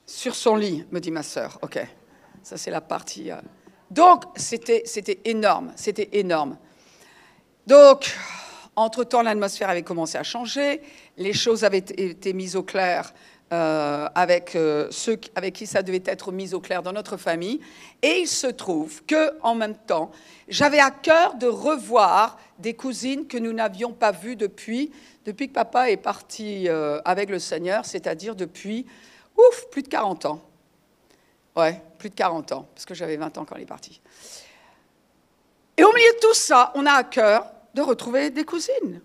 [0.06, 1.58] Sur son lit, me dit ma sœur.
[1.62, 1.80] Ok.
[2.44, 3.32] Ça, c'est la partie.
[3.32, 3.38] Euh,
[3.92, 4.84] donc, c'était
[5.26, 6.58] énorme, c'était énorme.
[7.66, 8.16] Donc,
[8.76, 10.82] entre-temps, l'atmosphère avait commencé à changer,
[11.18, 13.14] les choses avaient été mises au clair
[13.52, 17.60] euh, avec euh, ceux avec qui ça devait être mis au clair dans notre famille.
[18.04, 20.12] Et il se trouve que, en même temps,
[20.48, 24.92] j'avais à cœur de revoir des cousines que nous n'avions pas vues depuis,
[25.26, 28.86] depuis que papa est parti euh, avec le Seigneur, c'est-à-dire depuis,
[29.36, 30.42] ouf, plus de 40 ans.
[31.56, 34.00] Ouais, plus de 40 ans, parce que j'avais 20 ans quand il est parti.
[35.76, 39.02] Et au milieu de tout ça, on a à cœur de retrouver des cousines.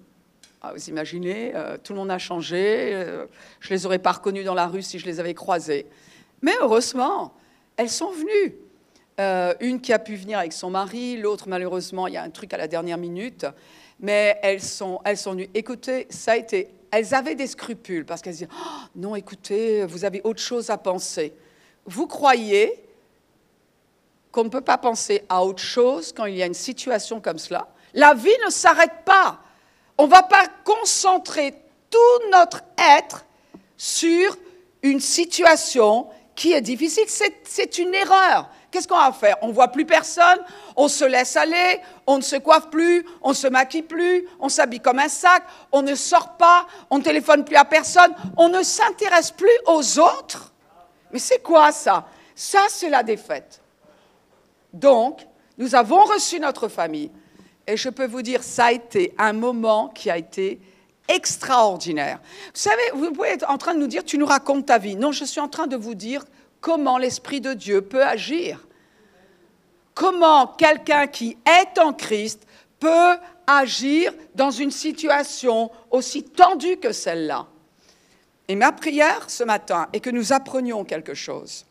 [0.74, 2.90] Vous imaginez, euh, tout le monde a changé.
[2.92, 3.26] Euh,
[3.60, 5.86] je les aurais pas reconnues dans la rue si je les avais croisées.
[6.42, 7.34] Mais heureusement,
[7.76, 8.54] elles sont venues.
[9.20, 12.30] Euh, une qui a pu venir avec son mari, l'autre, malheureusement, il y a un
[12.30, 13.46] truc à la dernière minute.
[14.00, 15.48] Mais elles sont, elles sont venues.
[15.54, 16.68] Écoutez, ça a été.
[16.90, 20.78] Elles avaient des scrupules parce qu'elles disaient oh, Non, écoutez, vous avez autre chose à
[20.78, 21.32] penser
[21.86, 22.82] vous croyez
[24.32, 27.38] qu'on ne peut pas penser à autre chose quand il y a une situation comme
[27.38, 27.68] cela?
[27.92, 29.40] La vie ne s'arrête pas.
[29.98, 31.54] On ne va pas concentrer
[31.90, 33.24] tout notre être
[33.76, 34.36] sur
[34.82, 37.04] une situation qui est difficile.
[37.44, 38.48] C'est une erreur.
[38.70, 39.36] Qu'est-ce qu'on va faire?
[39.40, 40.40] On ne voit plus personne,
[40.74, 44.48] on se laisse aller, on ne se coiffe plus, on ne se maquille plus, on
[44.48, 48.48] s'habille comme un sac, on ne sort pas, on ne téléphone plus à personne, on
[48.48, 50.52] ne s'intéresse plus aux autres.
[51.12, 52.08] Mais c'est quoi ça?
[52.34, 53.60] Ça, c'est la défaite.
[54.72, 55.24] Donc,
[55.56, 57.12] nous avons reçu notre famille.
[57.66, 60.60] Et je peux vous dire, ça a été un moment qui a été
[61.08, 62.20] extraordinaire.
[62.46, 64.96] Vous savez, vous pouvez être en train de nous dire, tu nous racontes ta vie.
[64.96, 66.24] Non, je suis en train de vous dire
[66.60, 68.66] comment l'Esprit de Dieu peut agir.
[69.94, 72.46] Comment quelqu'un qui est en Christ
[72.80, 77.46] peut agir dans une situation aussi tendue que celle-là.
[78.48, 81.64] Et ma prière ce matin est que nous apprenions quelque chose.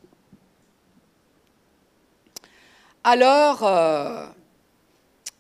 [3.04, 4.26] Alors, euh,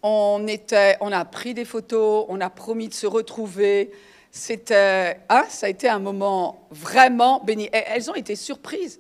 [0.03, 3.91] on, a pris des photos, on a promis de se retrouver.
[4.31, 7.69] C'était, hein, ça a été un moment vraiment béni.
[7.71, 8.99] elles ont été surprises.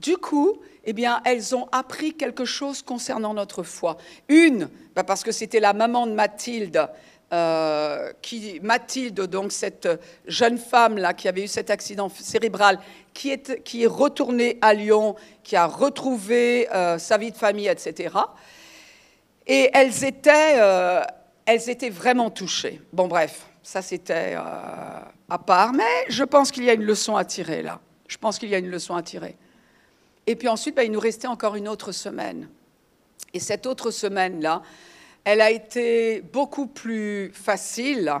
[0.00, 3.98] Du coup, eh bien, elles ont appris quelque chose concernant notre foi.
[4.28, 6.88] Une, bah, parce que c'était la maman de Mathilde
[7.32, 9.88] euh, qui, Mathilde, donc cette
[10.26, 12.78] jeune femme là qui avait eu cet accident cérébral,
[13.14, 17.68] qui est, qui est retournée à Lyon, qui a retrouvé euh, sa vie de famille,
[17.68, 18.14] etc.
[19.46, 21.02] Et elles étaient, euh,
[21.46, 22.80] elles étaient vraiment touchées.
[22.92, 27.24] Bon, bref, ça c'était à part, mais je pense qu'il y a une leçon à
[27.24, 27.80] tirer là.
[28.06, 29.36] Je pense qu'il y a une leçon à tirer.
[30.26, 32.48] Et puis ensuite, ben, il nous restait encore une autre semaine.
[33.34, 34.62] Et cette autre semaine-là,
[35.24, 38.12] elle a été beaucoup plus facile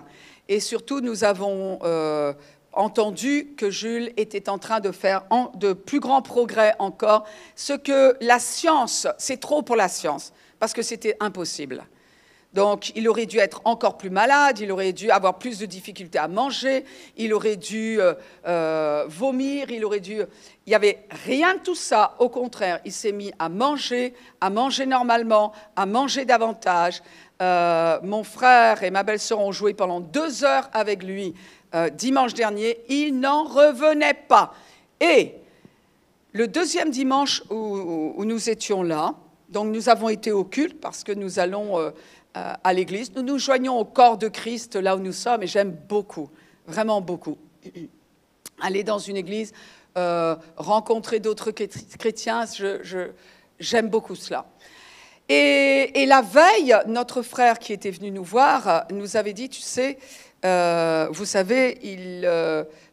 [0.48, 2.32] et surtout nous avons euh,
[2.72, 8.16] entendu que Jules était en train de faire de plus grands progrès encore, ce que
[8.20, 10.32] la science, c'est trop pour la science,
[10.62, 11.84] parce que c'était impossible.
[12.54, 16.20] Donc, il aurait dû être encore plus malade, il aurait dû avoir plus de difficultés
[16.20, 16.84] à manger,
[17.16, 18.14] il aurait dû euh,
[18.46, 20.20] euh, vomir, il aurait dû...
[20.64, 22.14] Il n'y avait rien de tout ça.
[22.20, 27.02] Au contraire, il s'est mis à manger, à manger normalement, à manger davantage.
[27.42, 31.34] Euh, mon frère et ma belle-sœur ont joué pendant deux heures avec lui
[31.94, 32.78] dimanche dernier.
[32.88, 34.54] Il n'en revenait pas.
[35.00, 35.34] Et
[36.30, 39.16] le deuxième dimanche où, où, nous étions là,
[39.52, 41.90] donc nous avons été au culte parce que nous allons euh,
[42.64, 43.14] à l'église.
[43.14, 46.30] Nous nous joignons au corps de Christ là où nous sommes et j'aime beaucoup,
[46.66, 47.36] vraiment beaucoup.
[48.62, 49.52] Aller dans une église,
[49.98, 52.44] euh, rencontrer d'autres chrétiens,
[53.58, 54.46] j'aime beaucoup cela.
[55.28, 59.98] Et, la veille, notre frère qui était venu nous voir nous avait dit, tu sais,
[60.44, 62.28] euh, vous savez, il,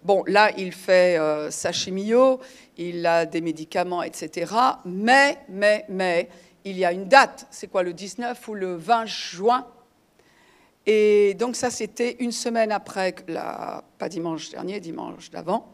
[0.04, 1.18] bon, là, il fait
[1.50, 2.40] sa chimio,
[2.78, 4.54] il a des médicaments, etc.
[4.86, 6.30] Mais, mais, mais,
[6.70, 7.48] il y a une date.
[7.52, 9.68] C'est quoi, le 19 ou le 20 juin
[10.86, 13.16] Et donc ça, c'était une semaine après,
[13.98, 15.72] pas dimanche dernier, dimanche d'avant.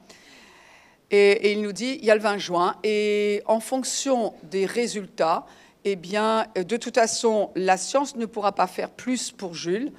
[1.12, 4.66] Et, et, il nous dit, il y a le 20 juin, et en fonction des
[4.66, 5.46] résultats,
[5.84, 9.92] eh bien, de toute façon, la science ne pourra pas faire plus pour Jules.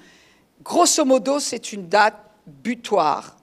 [0.64, 3.36] Grosso modo, c'est une date butoir.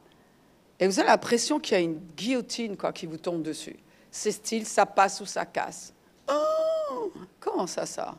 [0.79, 3.77] Et vous avez l'impression qu'il y a une guillotine quoi, qui vous tombe dessus.
[4.11, 5.93] C'est style, ça passe ou ça casse.
[6.29, 8.15] Oh, comment ça, ça?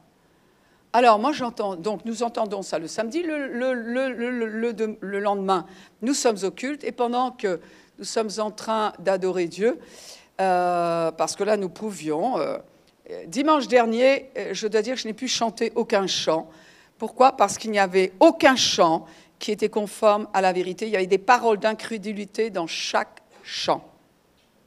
[0.92, 5.66] Alors, moi, j'entends, donc nous entendons ça le samedi, le, le, lendemain,
[6.02, 7.60] nous sommes occultes, et pendant que
[7.98, 9.80] nous sommes en train d'adorer Dieu,
[10.40, 12.58] euh, parce que là, nous pouvions, euh,
[13.26, 16.48] dimanche dernier, euh, je dois dire je n'ai pu chanter aucun chant.
[16.96, 17.32] Pourquoi?
[17.32, 19.04] Parce qu'il n'y avait aucun chant
[19.38, 20.86] qui était conforme à la vérité.
[20.86, 23.84] Il y avait des paroles d'incrédulité dans chaque chant.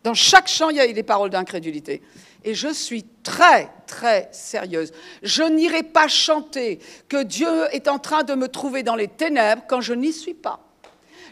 [0.04, 2.02] Dans chaque chant, il y avait des paroles d'incrédulité.
[2.43, 4.91] Et je suis très, très sérieuse.
[5.23, 9.63] Je n'irai pas chanter que Dieu est en train de me trouver dans les ténèbres
[9.67, 10.60] quand je n'y suis pas.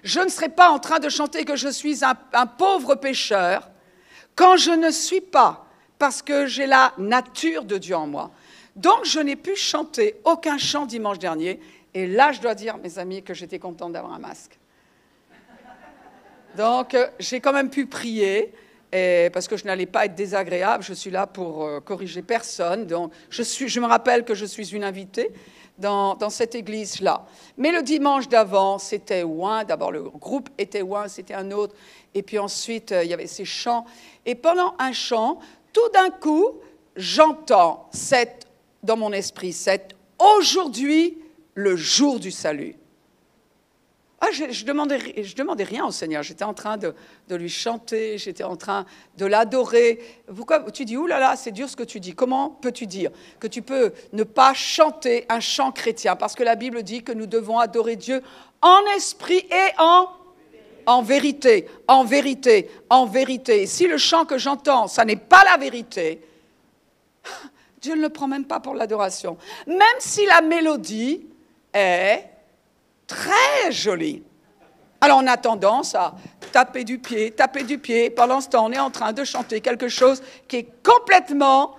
[0.04, 3.70] Je ne serai pas en train de chanter que je suis un, pauvre pécheur
[4.36, 5.66] quand je ne suis pas,
[5.98, 8.32] parce que j'ai la nature de Dieu en moi.
[8.76, 11.60] Donc, je n'ai pu chanter aucun chant dimanche dernier.
[11.94, 14.60] Et là, je dois dire, mes amis, que j'étais contente d'avoir un masque.
[16.56, 18.54] Donc, euh, j'ai quand même pu prier,
[18.96, 20.84] et, parce que je n'allais pas être désagréable.
[20.84, 22.88] Je suis là pour euh, corriger personne.
[22.88, 25.32] Donc, je, me rappelle que je suis une invitée
[25.78, 27.26] dans, cette église-là.
[27.58, 29.66] Mais le dimanche d'avant, c'était Ouin.
[29.66, 31.76] D'abord, le groupe était Ouin, c'était un autre.
[32.14, 33.86] Et puis ensuite, euh, il y avait ces chants.
[34.26, 35.40] Et pendant un chant,
[35.74, 36.60] tout d'un coup,
[36.96, 38.48] j'entends cette
[38.84, 41.18] dans mon esprit, c'est aujourd'hui
[41.56, 42.76] le jour du salut.
[44.26, 46.24] Ah, je, je, demandais, rien au Seigneur.
[46.24, 46.96] J'étais en train de,
[47.30, 48.86] lui chanter, j'étais en train
[49.18, 50.00] de l'adorer.
[50.36, 52.16] Pourquoi tu dis, oulala, c'est dur ce que tu dis.
[52.16, 56.16] Comment peux-tu dire que tu peux ne pas chanter un chant chrétien?
[56.16, 58.24] Parce que la Bible dit que nous devons adorer Dieu
[58.62, 60.08] en esprit et en,
[60.88, 63.68] en vérité, en vérité, en vérité.
[63.68, 66.22] si le chant que j'entends, ça n'est pas la vérité,
[67.82, 69.38] Dieu ne le prend même pas pour l'adoration.
[69.68, 71.28] Même si la mélodie
[71.74, 72.24] est
[73.08, 74.24] très jolie.
[75.02, 76.16] Alors on a tendance à
[76.52, 78.10] taper du pied, taper du pied.
[78.10, 81.76] Pendant ce temps, on est en train de chanter quelque chose qui est complètement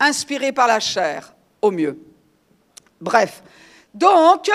[0.00, 1.98] inspiré par la chair, au mieux.
[3.00, 3.42] Bref,
[3.94, 4.50] donc,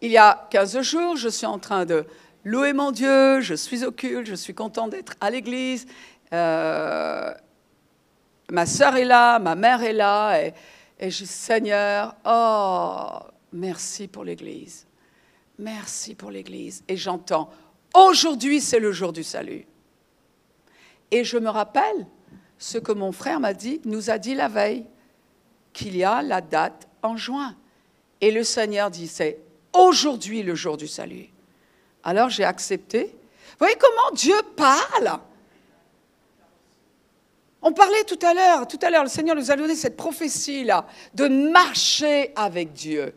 [0.00, 2.06] il y a 15 jours, je suis en train de
[2.44, 5.86] louer mon Dieu, je suis occulte, je suis content d'être à l'église.
[6.32, 7.32] Euh,
[8.50, 10.54] ma sœur est là, ma mère est là, et,
[11.00, 13.18] je dis, Seigneur, oh,
[13.52, 14.85] merci pour l'Église.
[15.58, 16.84] Merci pour l'Église.
[16.88, 17.50] Et j'entends,
[17.94, 19.66] aujourd'hui c'est le jour du salut.
[21.10, 22.06] Et je me rappelle
[22.58, 24.84] ce que mon frère m'a dit, nous a dit la veille,
[25.72, 27.54] qu'il y a la date en juin.
[28.20, 29.38] Et le Seigneur dit, c'est
[29.72, 31.28] aujourd'hui le jour du salut.
[32.02, 33.04] Alors j'ai accepté.
[33.04, 35.20] Vous voyez comment Dieu parle?
[37.62, 40.86] On parlait tout à l'heure, tout à l'heure, le Seigneur nous a donné cette prophétie-là
[41.14, 43.14] de marcher avec Dieu.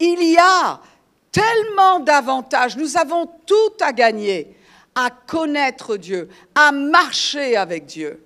[0.00, 0.80] Il y a
[1.36, 2.78] tellement d'avantages.
[2.78, 4.56] Nous avons tout à gagner
[4.94, 8.24] à connaître Dieu, à marcher avec Dieu.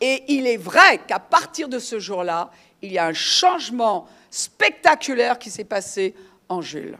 [0.00, 5.36] Et il est vrai qu'à partir de ce jour-là, il y a un changement spectaculaire
[5.36, 6.14] qui s'est passé
[6.48, 6.96] en Jules.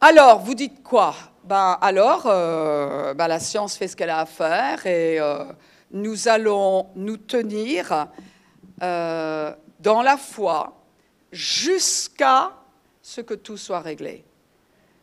[0.00, 1.14] Alors, vous dites quoi?
[1.42, 5.44] Ben, alors, euh, ben, la science fait ce qu'elle a à faire et euh,
[5.90, 8.06] nous allons nous tenir
[8.82, 10.76] euh, dans la foi
[11.32, 12.52] jusqu'à
[13.06, 14.24] ce que tout soit réglé.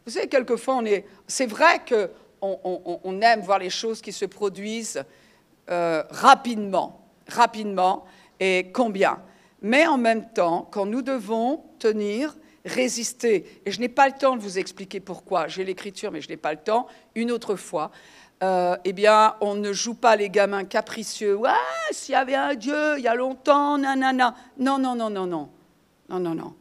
[0.05, 2.59] Vous savez, quelquefois, on est, c'est vrai qu'on
[3.03, 5.01] on, aime voir les choses qui se produisent
[5.67, 8.05] rapidement, rapidement,
[8.41, 9.21] et combien.
[9.61, 12.35] Mais en même temps, quand nous devons tenir
[12.65, 13.61] résister.
[13.65, 15.47] Et je n'ai pas le temps de vous expliquer pourquoi.
[15.47, 16.87] J'ai l'écriture, mais je n'ai pas le temps.
[17.15, 17.91] Une autre fois,
[18.41, 21.35] euh, eh bien, on ne joue pas les gamins capricieux.
[21.35, 21.51] Ouais,
[21.91, 24.35] s'il y avait un Dieu, il y a longtemps, nanana.
[24.57, 25.49] Non, non, non, non, non.
[26.09, 26.53] Non, non, non.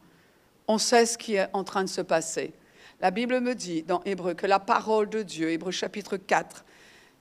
[0.67, 2.53] On sait ce qui est en train de se passer.
[2.99, 6.63] La Bible me dit dans Hébreu que la parole de Dieu, Hébreu chapitre 4,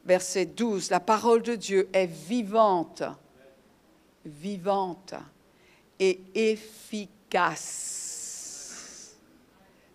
[0.05, 3.03] verset 12, la parole de Dieu est vivante,
[4.25, 5.15] vivante
[5.99, 8.03] et efficace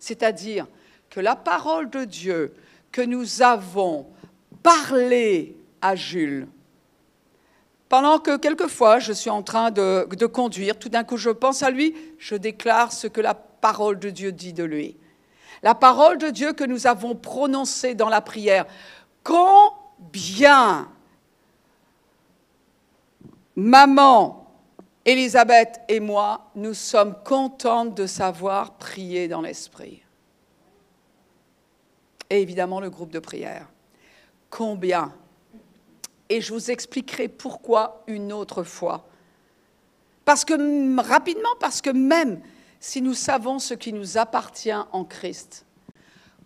[0.08, 0.66] c'est-à-dire
[1.10, 2.54] que la parole de Dieu
[2.90, 4.06] que nous avons
[4.62, 6.48] parlée à Jules
[7.88, 11.70] Pendant que quelquefois je suis en train de, conduire, tout d'un coup je pense à
[11.70, 14.96] lui, je déclare ce que la parole de Dieu dit de lui.
[15.62, 18.66] La parole de Dieu que nous avons prononcée dans la prière.
[19.24, 20.88] Combien
[23.56, 24.44] maman
[25.04, 30.02] Elisabeth et moi, nous sommes contentes de savoir prier dans l'esprit.
[32.28, 33.68] Et évidemment le groupe de prière.
[34.50, 35.14] Combien
[36.28, 39.08] Et je vous expliquerai pourquoi une autre fois.
[40.24, 42.40] Parce que rapidement, parce que même
[42.80, 45.64] si nous savons ce qui nous appartient en Christ,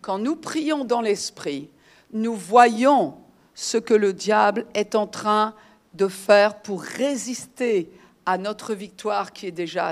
[0.01, 1.69] quand nous prions dans l'esprit,
[2.11, 3.15] nous voyons
[3.55, 5.53] ce que le diable est en train
[5.93, 7.91] de faire pour résister
[8.25, 9.91] à notre victoire qui est déjà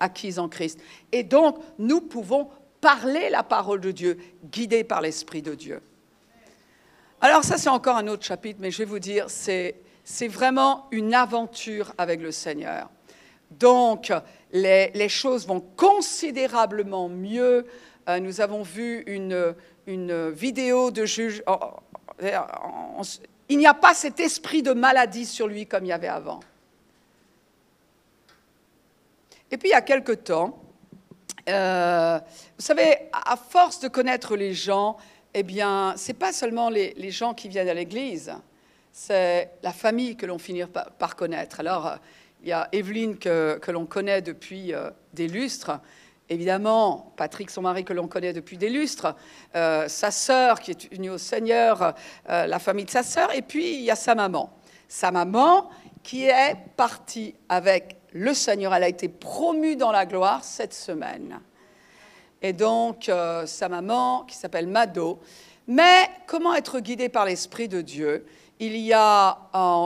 [0.00, 0.80] acquise en Christ.
[1.12, 2.48] Et donc, nous pouvons
[2.80, 5.80] parler la parole de Dieu, guidés par l'Esprit de Dieu.
[7.24, 9.76] Alors ça, c'est encore un autre chapitre, mais je vais vous dire, c'est,
[10.28, 12.90] vraiment une aventure avec le Seigneur.
[13.50, 14.12] Donc,
[14.52, 17.66] les, les choses vont considérablement mieux.
[18.10, 19.54] Euh, nous avons vu une,
[19.86, 21.42] une vidéo de juge.
[21.46, 21.56] Oh,
[22.22, 23.02] oh,
[23.48, 26.40] il n'y a pas cet esprit de maladie sur lui comme il y avait avant.
[29.50, 30.58] Et puis il y a quelque temps,
[31.48, 32.20] euh,
[32.58, 34.98] vous savez, à force de connaître les gens,
[35.34, 38.32] eh bien, ce n'est pas seulement les, gens qui viennent à l'église,
[38.92, 40.64] c'est la famille que l'on finit
[40.98, 41.60] par, connaître.
[41.60, 41.96] Alors, euh,
[42.42, 45.80] il y a Evelyne que, l'on connaît depuis euh, des lustres.
[46.28, 49.14] Évidemment, Patrick, son mari, que l'on connaît depuis des lustres,
[49.52, 51.94] sa sœur qui est unie au Seigneur,
[52.26, 54.50] la famille de sa sœur, et puis il y a sa maman.
[54.88, 55.68] Sa maman
[56.02, 61.40] qui est partie avec le Seigneur, elle a été promue dans la gloire cette semaine.
[62.44, 65.18] Et donc, euh, sa maman, qui s'appelle Mado.
[65.66, 68.26] Mais comment être guidé par l'Esprit de Dieu?
[68.60, 69.38] Il y a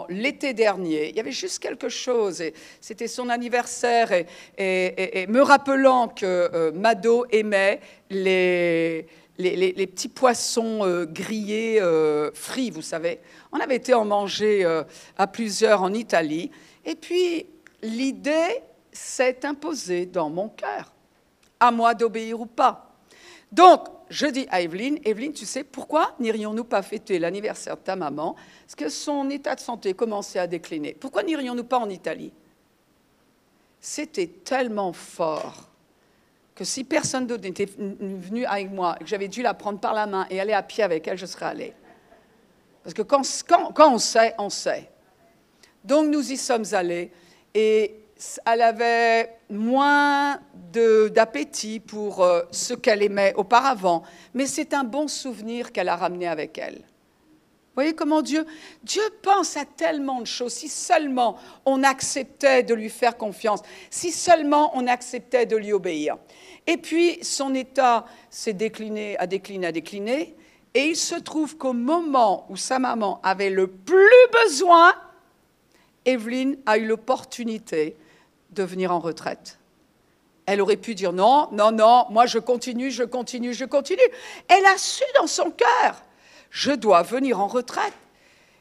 [0.08, 4.10] l'été dernier, il y avait juste quelque chose, et c'était son anniversaire,
[4.58, 7.80] et, me rappelant que euh, Mado aimait
[8.10, 9.06] les,
[9.38, 11.80] les, petits poissons euh, grillés
[12.34, 13.20] frits, vous savez.
[13.52, 14.66] On avait été en manger
[15.16, 16.50] à plusieurs en Italie,
[16.84, 17.46] et puis
[17.82, 20.92] l'idée s'est imposée dans mon cœur.
[21.60, 22.94] À moi d'obéir ou pas.
[23.50, 27.96] Donc, je dis à Evelyne, Evelyne, tu sais, pourquoi n'irions-nous pas fêter l'anniversaire de ta
[27.96, 30.94] maman Parce que son état de santé commençait à décliner.
[30.94, 32.32] Pourquoi n'irions-nous pas en Italie?
[33.80, 35.68] C'était tellement fort
[36.54, 40.06] que si personne d'autre n'était venu avec moi, que j'avais dû la prendre par la
[40.06, 41.72] main et aller à pied avec elle, je serais allée.
[42.82, 43.22] Parce que quand,
[43.74, 44.90] quand on sait, on sait.
[45.84, 47.12] Donc nous y sommes allés
[47.54, 47.94] et
[48.46, 50.40] elle avait moins
[50.72, 54.02] d'appétit pour euh, ce qu'elle aimait auparavant,
[54.34, 56.76] mais c'est un bon souvenir qu'elle a ramené avec elle.
[56.76, 58.44] Vous voyez comment Dieu,
[58.82, 60.52] Dieu pense à tellement de choses.
[60.52, 66.16] Si seulement on acceptait de lui faire confiance, si seulement on acceptait de lui obéir.
[66.66, 70.34] Et puis son état s'est décliné, a décliné, a décliné,
[70.74, 74.92] et il se trouve qu'au moment où sa maman avait le plus besoin,
[76.04, 77.96] Evelyne a eu l'opportunité
[78.50, 79.58] de venir en retraite.
[80.46, 84.00] Elle aurait pu dire non, non, non, moi je continue, je continue, je continue.
[84.48, 86.02] Elle a su dans son cœur,
[86.50, 87.92] je dois venir en retraite.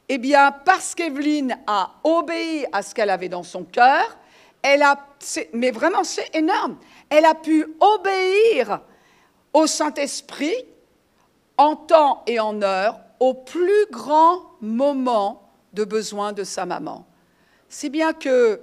[0.10, 4.18] Eh bien, parce qu'Evelyne a obéi à ce qu'elle avait dans son cœur,
[4.62, 5.06] elle a,
[5.54, 6.78] mais vraiment c'est énorme,
[7.10, 8.82] elle a pu obéir
[9.54, 10.56] au Saint-Esprit
[11.58, 17.06] en temps et en heure au plus grand moment de besoin de sa maman.
[17.70, 18.62] Si bien que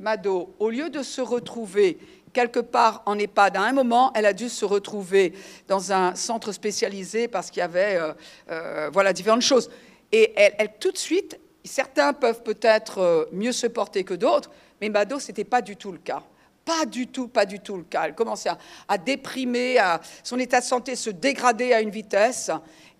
[0.00, 1.98] Mado, au lieu de se retrouver
[2.32, 5.34] quelque part en EHPAD, à un moment, elle a dû se retrouver
[5.68, 8.12] dans un centre spécialisé parce qu'il y avait euh,
[8.50, 9.70] euh, voilà, différentes choses.
[10.10, 14.88] Et elle, tout de suite, certains peuvent peut-être euh, mieux se porter que d'autres, mais
[14.88, 16.22] Mado, ce n'était pas du tout le cas.
[16.64, 18.04] Pas du tout, pas du tout le cas.
[18.06, 18.50] Elle commençait
[18.88, 22.50] à, déprimer, à, son état de santé se dégrader à une vitesse.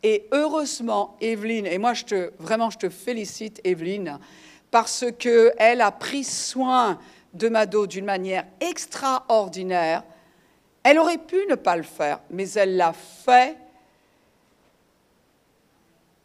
[0.03, 4.18] Et heureusement, Evelyne, et moi je te, vraiment je te félicite, Evelyne,
[4.71, 6.99] parce qu'elle a pris soin
[7.35, 10.03] de Mado d'une manière extraordinaire.
[10.83, 13.57] Elle aurait pu ne pas le faire, mais elle l'a fait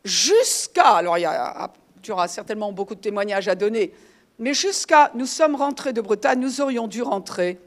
[0.03, 1.71] jusqu'à, alors il y a,
[2.01, 3.91] tu auras certainement beaucoup de témoignages à donner,
[4.37, 7.59] mais jusqu'à, nous sommes rentrés de Bretagne, nous aurions dû rentrer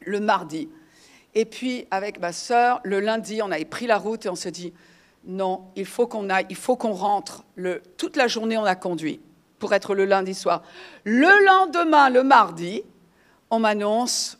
[0.00, 0.68] le mardi.
[1.34, 4.52] Et puis, avec ma sœur, le lundi, on avait pris la route et on s'est
[4.52, 4.72] dit,
[5.24, 7.42] non, il faut qu'on aille, il faut qu'on rentre.
[7.96, 9.20] Toute la journée, on a conduit
[9.64, 10.62] pour être le lundi soir.
[11.04, 12.82] Le lendemain, le mardi,
[13.48, 14.36] on m'annonce,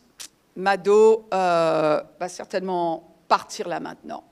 [0.55, 4.23] Mado euh, va certainement partir là maintenant.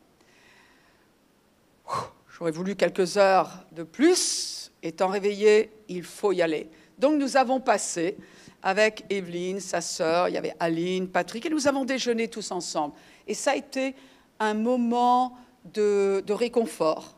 [2.28, 4.70] J'aurais voulu quelques heures de plus.
[4.82, 6.68] Étant réveillé, il faut y aller.
[6.98, 8.18] Donc nous avons passé
[8.62, 12.92] avec Evelyne, sa sœur, il y avait Aline, Patrick, et nous avons déjeuné tous ensemble.
[13.26, 13.94] Et ça a été
[14.38, 15.38] un moment
[15.72, 17.16] de, réconfort.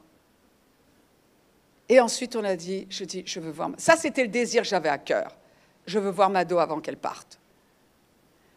[1.88, 3.70] Et ensuite, on a dit, je dis, je veux voir.
[3.76, 5.36] Ça, c'était le désir que j'avais à cœur.
[5.86, 7.38] Je veux voir Mado avant qu'elle parte.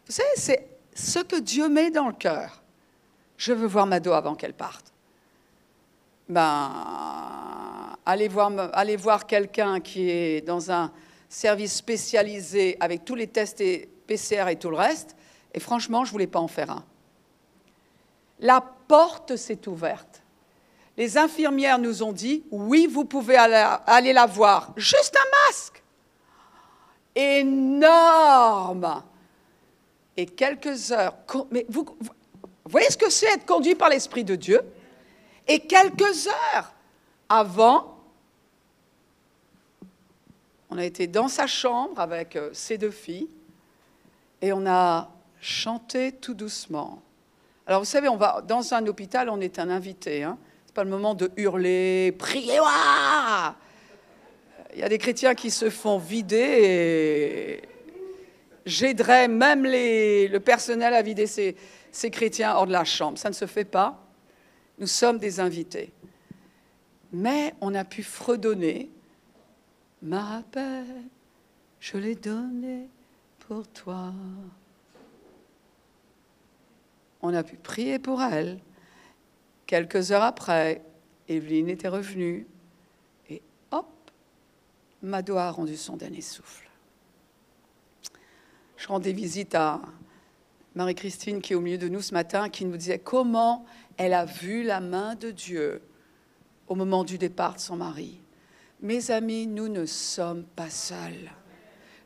[0.06, 2.62] Vous savez, c'est ce que Dieu met dans le cœur.
[3.36, 4.94] Je veux voir Mado avant qu'elle parte.
[6.30, 10.92] Ben, allez voir, allez voir quelqu'un qui est dans un
[11.30, 15.16] service spécialisé avec tous les tests et PCR et tout le reste.
[15.54, 16.86] Et franchement, je ne voulais pas en faire un.
[18.40, 20.22] La porte s'est ouverte.
[20.98, 24.74] Les infirmières nous ont dit, oui, vous pouvez aller, la voir.
[24.76, 25.84] Juste un masque.
[27.16, 29.04] Énorme.
[30.16, 31.14] Et quelques heures,
[31.52, 31.86] mais vous,
[32.66, 34.62] voyez ce que c'est être conduit par l'Esprit de Dieu?
[35.48, 36.74] Et quelques heures
[37.30, 38.00] avant,
[40.70, 43.30] on a été dans sa chambre avec euh, ses deux filles
[44.42, 47.02] et on a chanté tout doucement.
[47.66, 50.24] Alors vous savez, on va dans un hôpital, on est un invité.
[50.24, 50.38] Hein.
[50.78, 52.60] Pas le moment de hurler, prier.
[54.74, 57.62] Il y a des chrétiens qui se font vider et
[58.64, 61.56] j'aiderais même le personnel à vider ces,
[61.92, 63.18] ces chrétiens hors de la chambre.
[63.18, 64.06] Ça ne se fait pas.
[64.78, 65.92] Nous sommes des invités.
[67.12, 68.92] Mais on a pu fredonner
[70.04, 70.84] ma paix,
[71.80, 72.88] je l'ai donnée
[73.40, 74.14] pour toi
[77.22, 78.60] on a pu prier pour elle.
[79.68, 80.82] Quelques heures après,
[81.28, 82.48] Evelyne était revenue
[83.30, 83.42] et
[83.72, 83.86] hop,
[85.02, 86.70] Mado a rendu son dernier souffle.
[88.78, 89.82] Je rendais visite à
[90.74, 93.66] Marie-Christine qui est au milieu de nous ce matin, qui nous disait comment
[93.98, 95.82] elle a vu la main de Dieu
[96.68, 98.22] au moment du départ de son mari.
[98.82, 101.32] Mes amis, nous ne sommes pas seuls.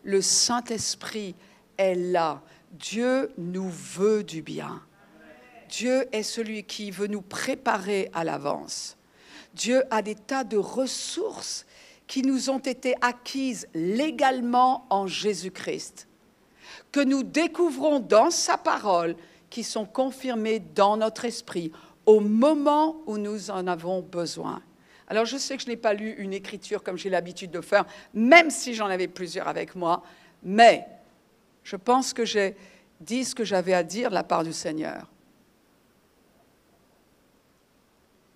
[0.03, 1.35] Le Saint-Esprit
[1.77, 2.41] est là.
[2.71, 4.81] Dieu nous veut du bien.
[5.71, 8.97] Dieu est celui qui veut nous préparer à l'avance.
[9.53, 11.65] Dieu a des tas de ressources
[12.07, 16.09] qui nous ont été acquises légalement en Jésus-Christ,
[16.91, 19.15] que nous découvrons dans sa parole,
[19.49, 21.71] qui sont confirmées dans notre esprit
[22.05, 24.61] au moment où nous en avons besoin.
[25.07, 27.85] Alors je sais que je n'ai pas lu une écriture comme j'ai l'habitude de faire,
[28.13, 30.03] même si j'en avais plusieurs avec moi,
[30.43, 30.85] mais
[31.63, 32.55] je pense que j'ai
[32.99, 35.07] dit ce que j'avais à dire de la part du Seigneur.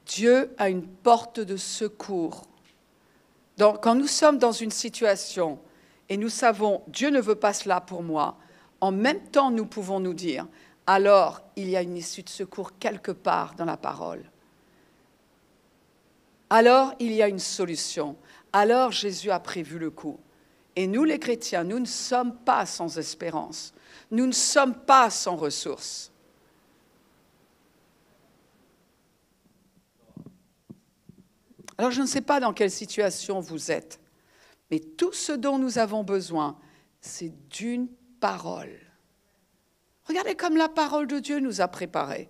[0.06, 2.44] Dieu a une porte de secours.
[3.58, 5.60] Donc, quand nous sommes dans une situation
[6.10, 8.38] et nous savons, Dieu ne veut pas cela pour moi,
[8.82, 10.48] en même temps, nous pouvons nous dire,
[10.86, 14.24] alors il y a une issue de secours quelque part dans la parole.
[16.50, 18.16] Alors il y a une solution.
[18.54, 20.20] Alors Jésus a prévu le coup.
[20.76, 23.74] Et nous, les chrétiens, nous ne sommes pas sans espérance.
[24.12, 26.12] Nous ne sommes pas sans ressources.
[31.78, 34.00] Alors je ne sais pas dans quelle situation vous êtes,
[34.72, 36.58] mais tout ce dont nous avons besoin,
[37.02, 37.88] c'est d'une
[38.20, 38.80] parole.
[40.06, 42.30] Regardez comme la parole de Dieu nous a préparés.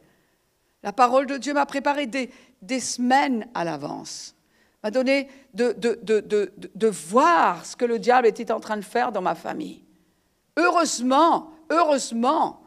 [0.84, 4.36] La parole de Dieu m'a préparé des, semaines à l'avance,
[4.84, 9.36] m'a donné de, voir ce que le diable était en train de faire dans ma
[9.36, 9.84] famille.
[10.58, 12.62] Heureusement, heureusement,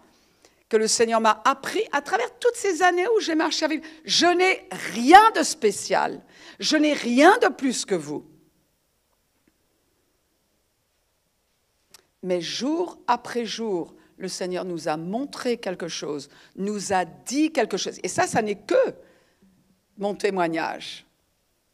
[0.68, 3.82] que le Seigneur m'a appris à travers toutes ces années où j'ai marché avec.
[4.04, 6.20] Je n'ai rien de spécial.
[6.58, 8.24] Je n'ai rien de plus que vous.
[12.22, 17.76] Mais jour après jour, le Seigneur nous a montré quelque chose, nous a dit quelque
[17.76, 18.00] chose.
[18.02, 18.74] Et ça, ça n'est que
[19.96, 21.06] mon témoignage.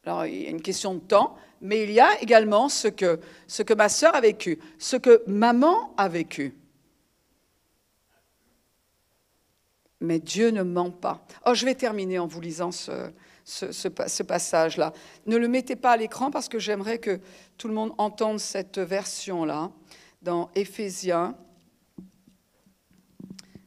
[0.05, 3.19] Alors, il y a une question de temps, mais il y a également ce que,
[3.47, 6.53] ce que ma sœur a vécu, ce que maman a vécu.
[10.05, 11.25] mais Dieu ne ment pas.
[11.45, 13.11] Oh, je vais terminer en vous lisant ce,
[13.45, 14.91] ce, passage-là.
[15.27, 17.19] Ne le mettez pas à l'écran parce que j'aimerais que
[17.57, 19.71] tout le monde entende cette version-là
[20.23, 21.37] dans Éphésiens,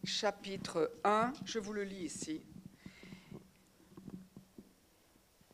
[0.04, 1.32] chapitre 1.
[1.44, 2.42] Je vous le lis ici.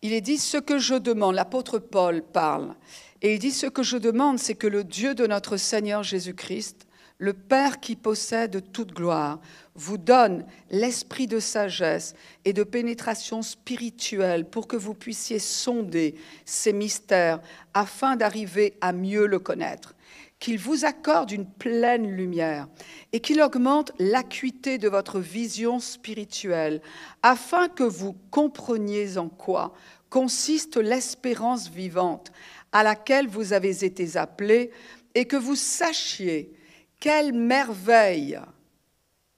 [0.00, 2.74] Il est dit ce que je demande, l'apôtre Paul parle,
[3.22, 6.86] et il dit ce que je demande, c'est que le Dieu de notre Seigneur Jésus-Christ,
[7.18, 9.40] le Père qui possède toute gloire,
[9.74, 16.72] vous donne l'esprit de sagesse et de pénétration spirituelle pour que vous puissiez sonder ces
[16.72, 17.40] mystères
[17.72, 19.94] afin d'arriver à mieux le connaître,
[20.38, 22.68] qu'il vous accorde une pleine lumière
[23.12, 26.80] et qu'il augmente l'acuité de votre vision spirituelle
[27.22, 29.72] afin que vous compreniez en quoi
[30.10, 32.32] consiste l'espérance vivante
[32.70, 34.70] à laquelle vous avez été appelés
[35.14, 36.52] et que vous sachiez
[37.04, 38.40] quelle merveille,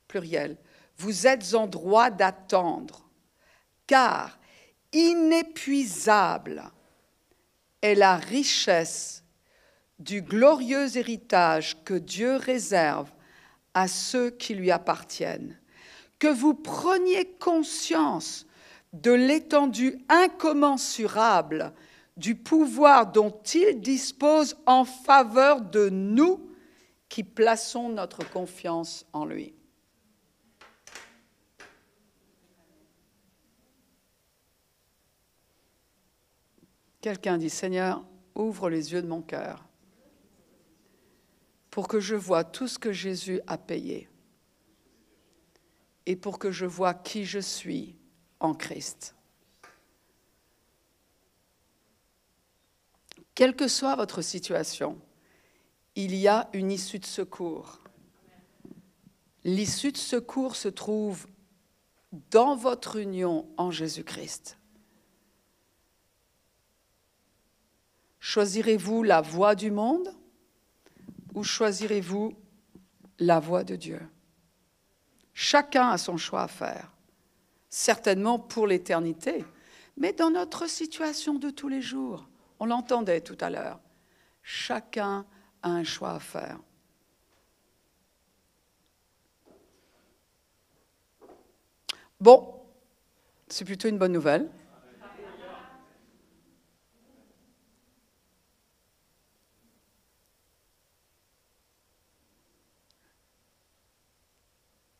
[0.06, 0.56] pluriel,
[0.98, 3.10] vous êtes en droit d'attendre,
[3.88, 4.38] car
[4.92, 6.62] inépuisable
[7.82, 9.24] est la richesse
[9.98, 13.10] du glorieux héritage que Dieu réserve
[13.74, 15.58] à ceux qui lui appartiennent.
[16.20, 18.46] Que vous preniez conscience
[18.92, 21.72] de l'étendue incommensurable
[22.16, 26.46] du pouvoir dont il dispose en faveur de nous
[27.08, 29.54] qui plaçons notre confiance en lui.
[37.00, 38.04] Quelqu'un dit, Seigneur,
[38.34, 39.64] ouvre les yeux de mon cœur
[41.70, 44.08] pour que je vois tout ce que Jésus a payé
[46.06, 47.96] et pour que je vois qui je suis
[48.40, 49.14] en Christ.
[53.34, 54.98] Quelle que soit votre situation,
[55.96, 57.80] il y a une issue de secours.
[59.44, 61.26] L'issue de secours se trouve
[62.30, 64.58] dans votre union en Jésus-Christ.
[68.20, 70.14] Choisirez-vous la voie du monde
[71.34, 72.34] ou choisirez-vous
[73.18, 74.00] la voie de Dieu?
[75.32, 76.92] Chacun a son choix à faire,
[77.68, 79.44] certainement pour l'éternité,
[79.96, 82.28] mais dans notre situation de tous les jours.
[82.58, 83.80] On l'entendait tout à l'heure.
[84.42, 85.26] Chacun
[85.70, 86.58] un choix à faire.
[92.20, 92.62] Bon,
[93.48, 94.48] c'est plutôt une bonne nouvelle.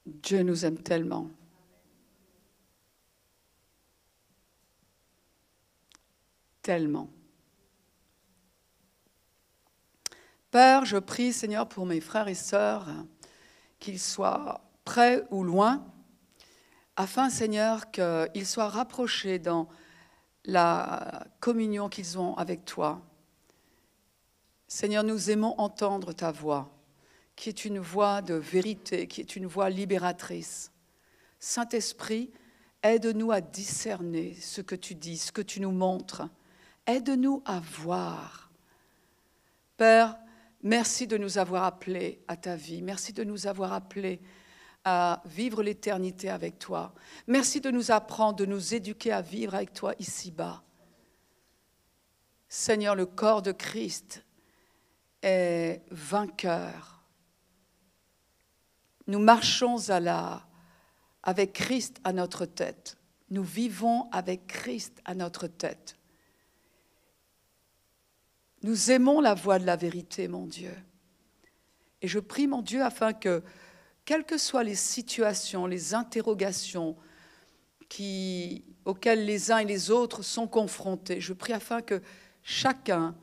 [0.05, 1.31] Dieu nous aime tellement.
[6.63, 7.09] Tellement.
[10.57, 12.87] Père, je prie, Seigneur, pour mes frères et sœurs,
[13.79, 15.85] qu'ils soient près ou loin,
[16.97, 19.69] afin, Seigneur, qu'ils soient rapprochés dans
[20.47, 23.03] la communion qu'ils ont avec toi.
[24.67, 26.71] Seigneur, nous aimons entendre ta voix,
[27.37, 30.73] qui est une voix de vérité, qui est une voix libératrice.
[31.39, 32.31] Saint-Esprit,
[32.83, 36.23] aide-nous à discerner ce que tu dis, ce que tu nous montres.
[36.87, 38.51] Aide-nous à voir.
[39.77, 40.17] Père,
[40.63, 42.83] Merci de nous avoir appelés à ta vie.
[42.83, 44.21] Merci de nous avoir appelés
[44.85, 46.95] à vivre l'éternité avec toi.
[47.27, 50.63] Merci de nous apprendre, de nous éduquer à vivre avec toi ici-bas.
[52.49, 54.25] Seigneur, le corps de Christ
[55.23, 57.03] est vainqueur.
[59.09, 60.47] Nous marchons à la,
[61.23, 62.97] avec Christ à notre tête.
[63.31, 65.96] Nous vivons avec Christ à notre tête.
[68.67, 70.75] Nous aimons la voix de la vérité, mon Dieu.
[72.03, 73.45] Et je prie, mon Dieu, afin que,
[74.05, 76.97] quelles que soient les situations, les interrogations
[78.85, 82.03] auxquelles les uns et les autres sont confrontés, je prie afin que
[82.43, 83.15] chacun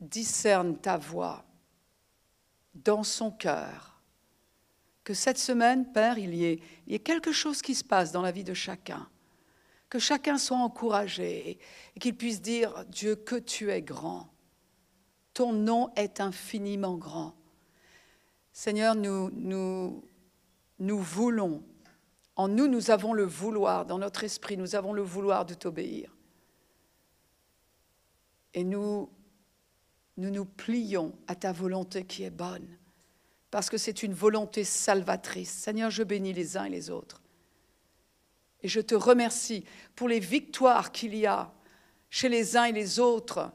[0.00, 1.46] discerne ta voix
[2.74, 4.02] dans son cœur.
[5.02, 8.20] Que cette semaine, Père, il y, il y ait quelque chose qui se passe dans
[8.20, 9.08] la vie de chacun.
[9.88, 11.58] Que chacun soit encouragé
[11.96, 14.33] et qu'il puisse dire, Dieu, que tu es grand
[15.34, 17.34] ton nom est infiniment grand.
[18.52, 20.04] Seigneur, nous, nous,
[20.78, 21.62] nous voulons,
[22.36, 26.16] en nous, nous avons le vouloir, dans notre esprit, nous avons le vouloir de t'obéir.
[28.54, 29.10] Et nous,
[30.16, 32.68] nous nous plions à ta volonté qui est bonne,
[33.50, 35.50] parce que c'est une volonté salvatrice.
[35.50, 37.20] Seigneur, je bénis les uns et les autres.
[38.62, 39.64] Et je te remercie
[39.96, 41.52] pour les victoires qu'il y a
[42.08, 43.50] chez les uns et les autres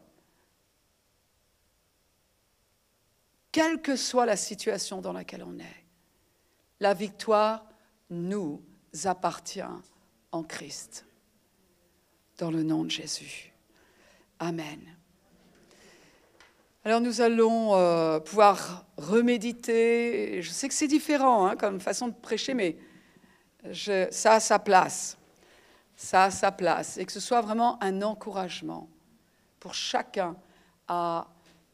[3.51, 5.85] quelle que soit la situation dans laquelle on est.
[6.79, 7.65] La victoire
[8.09, 8.61] nous
[9.05, 9.61] appartient
[10.31, 11.05] en Christ.
[12.37, 13.51] Dans le nom de Jésus.
[14.39, 14.79] Amen.
[16.85, 20.41] Alors nous allons euh, pouvoir reméditer.
[20.41, 22.77] Je sais que c'est différent hein, comme façon de prêcher, mais
[23.73, 25.17] ça a sa place.
[25.97, 26.97] Ça a sa place.
[26.97, 28.89] Et que ce soit vraiment un encouragement
[29.59, 30.37] pour chacun
[30.87, 31.27] à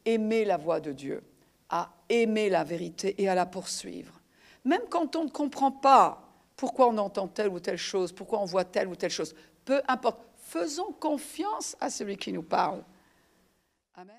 [0.06, 1.22] aimer la voix de Dieu
[1.70, 4.20] à aimer la vérité et à la poursuivre.
[4.64, 6.22] Même quand on ne comprend pas
[6.56, 9.36] pourquoi on entend telle ou telle chose, pourquoi on voit telle ou telle chose,
[9.66, 12.84] peu importe, faisons confiance à celui qui nous parle.
[13.96, 14.16] Amen.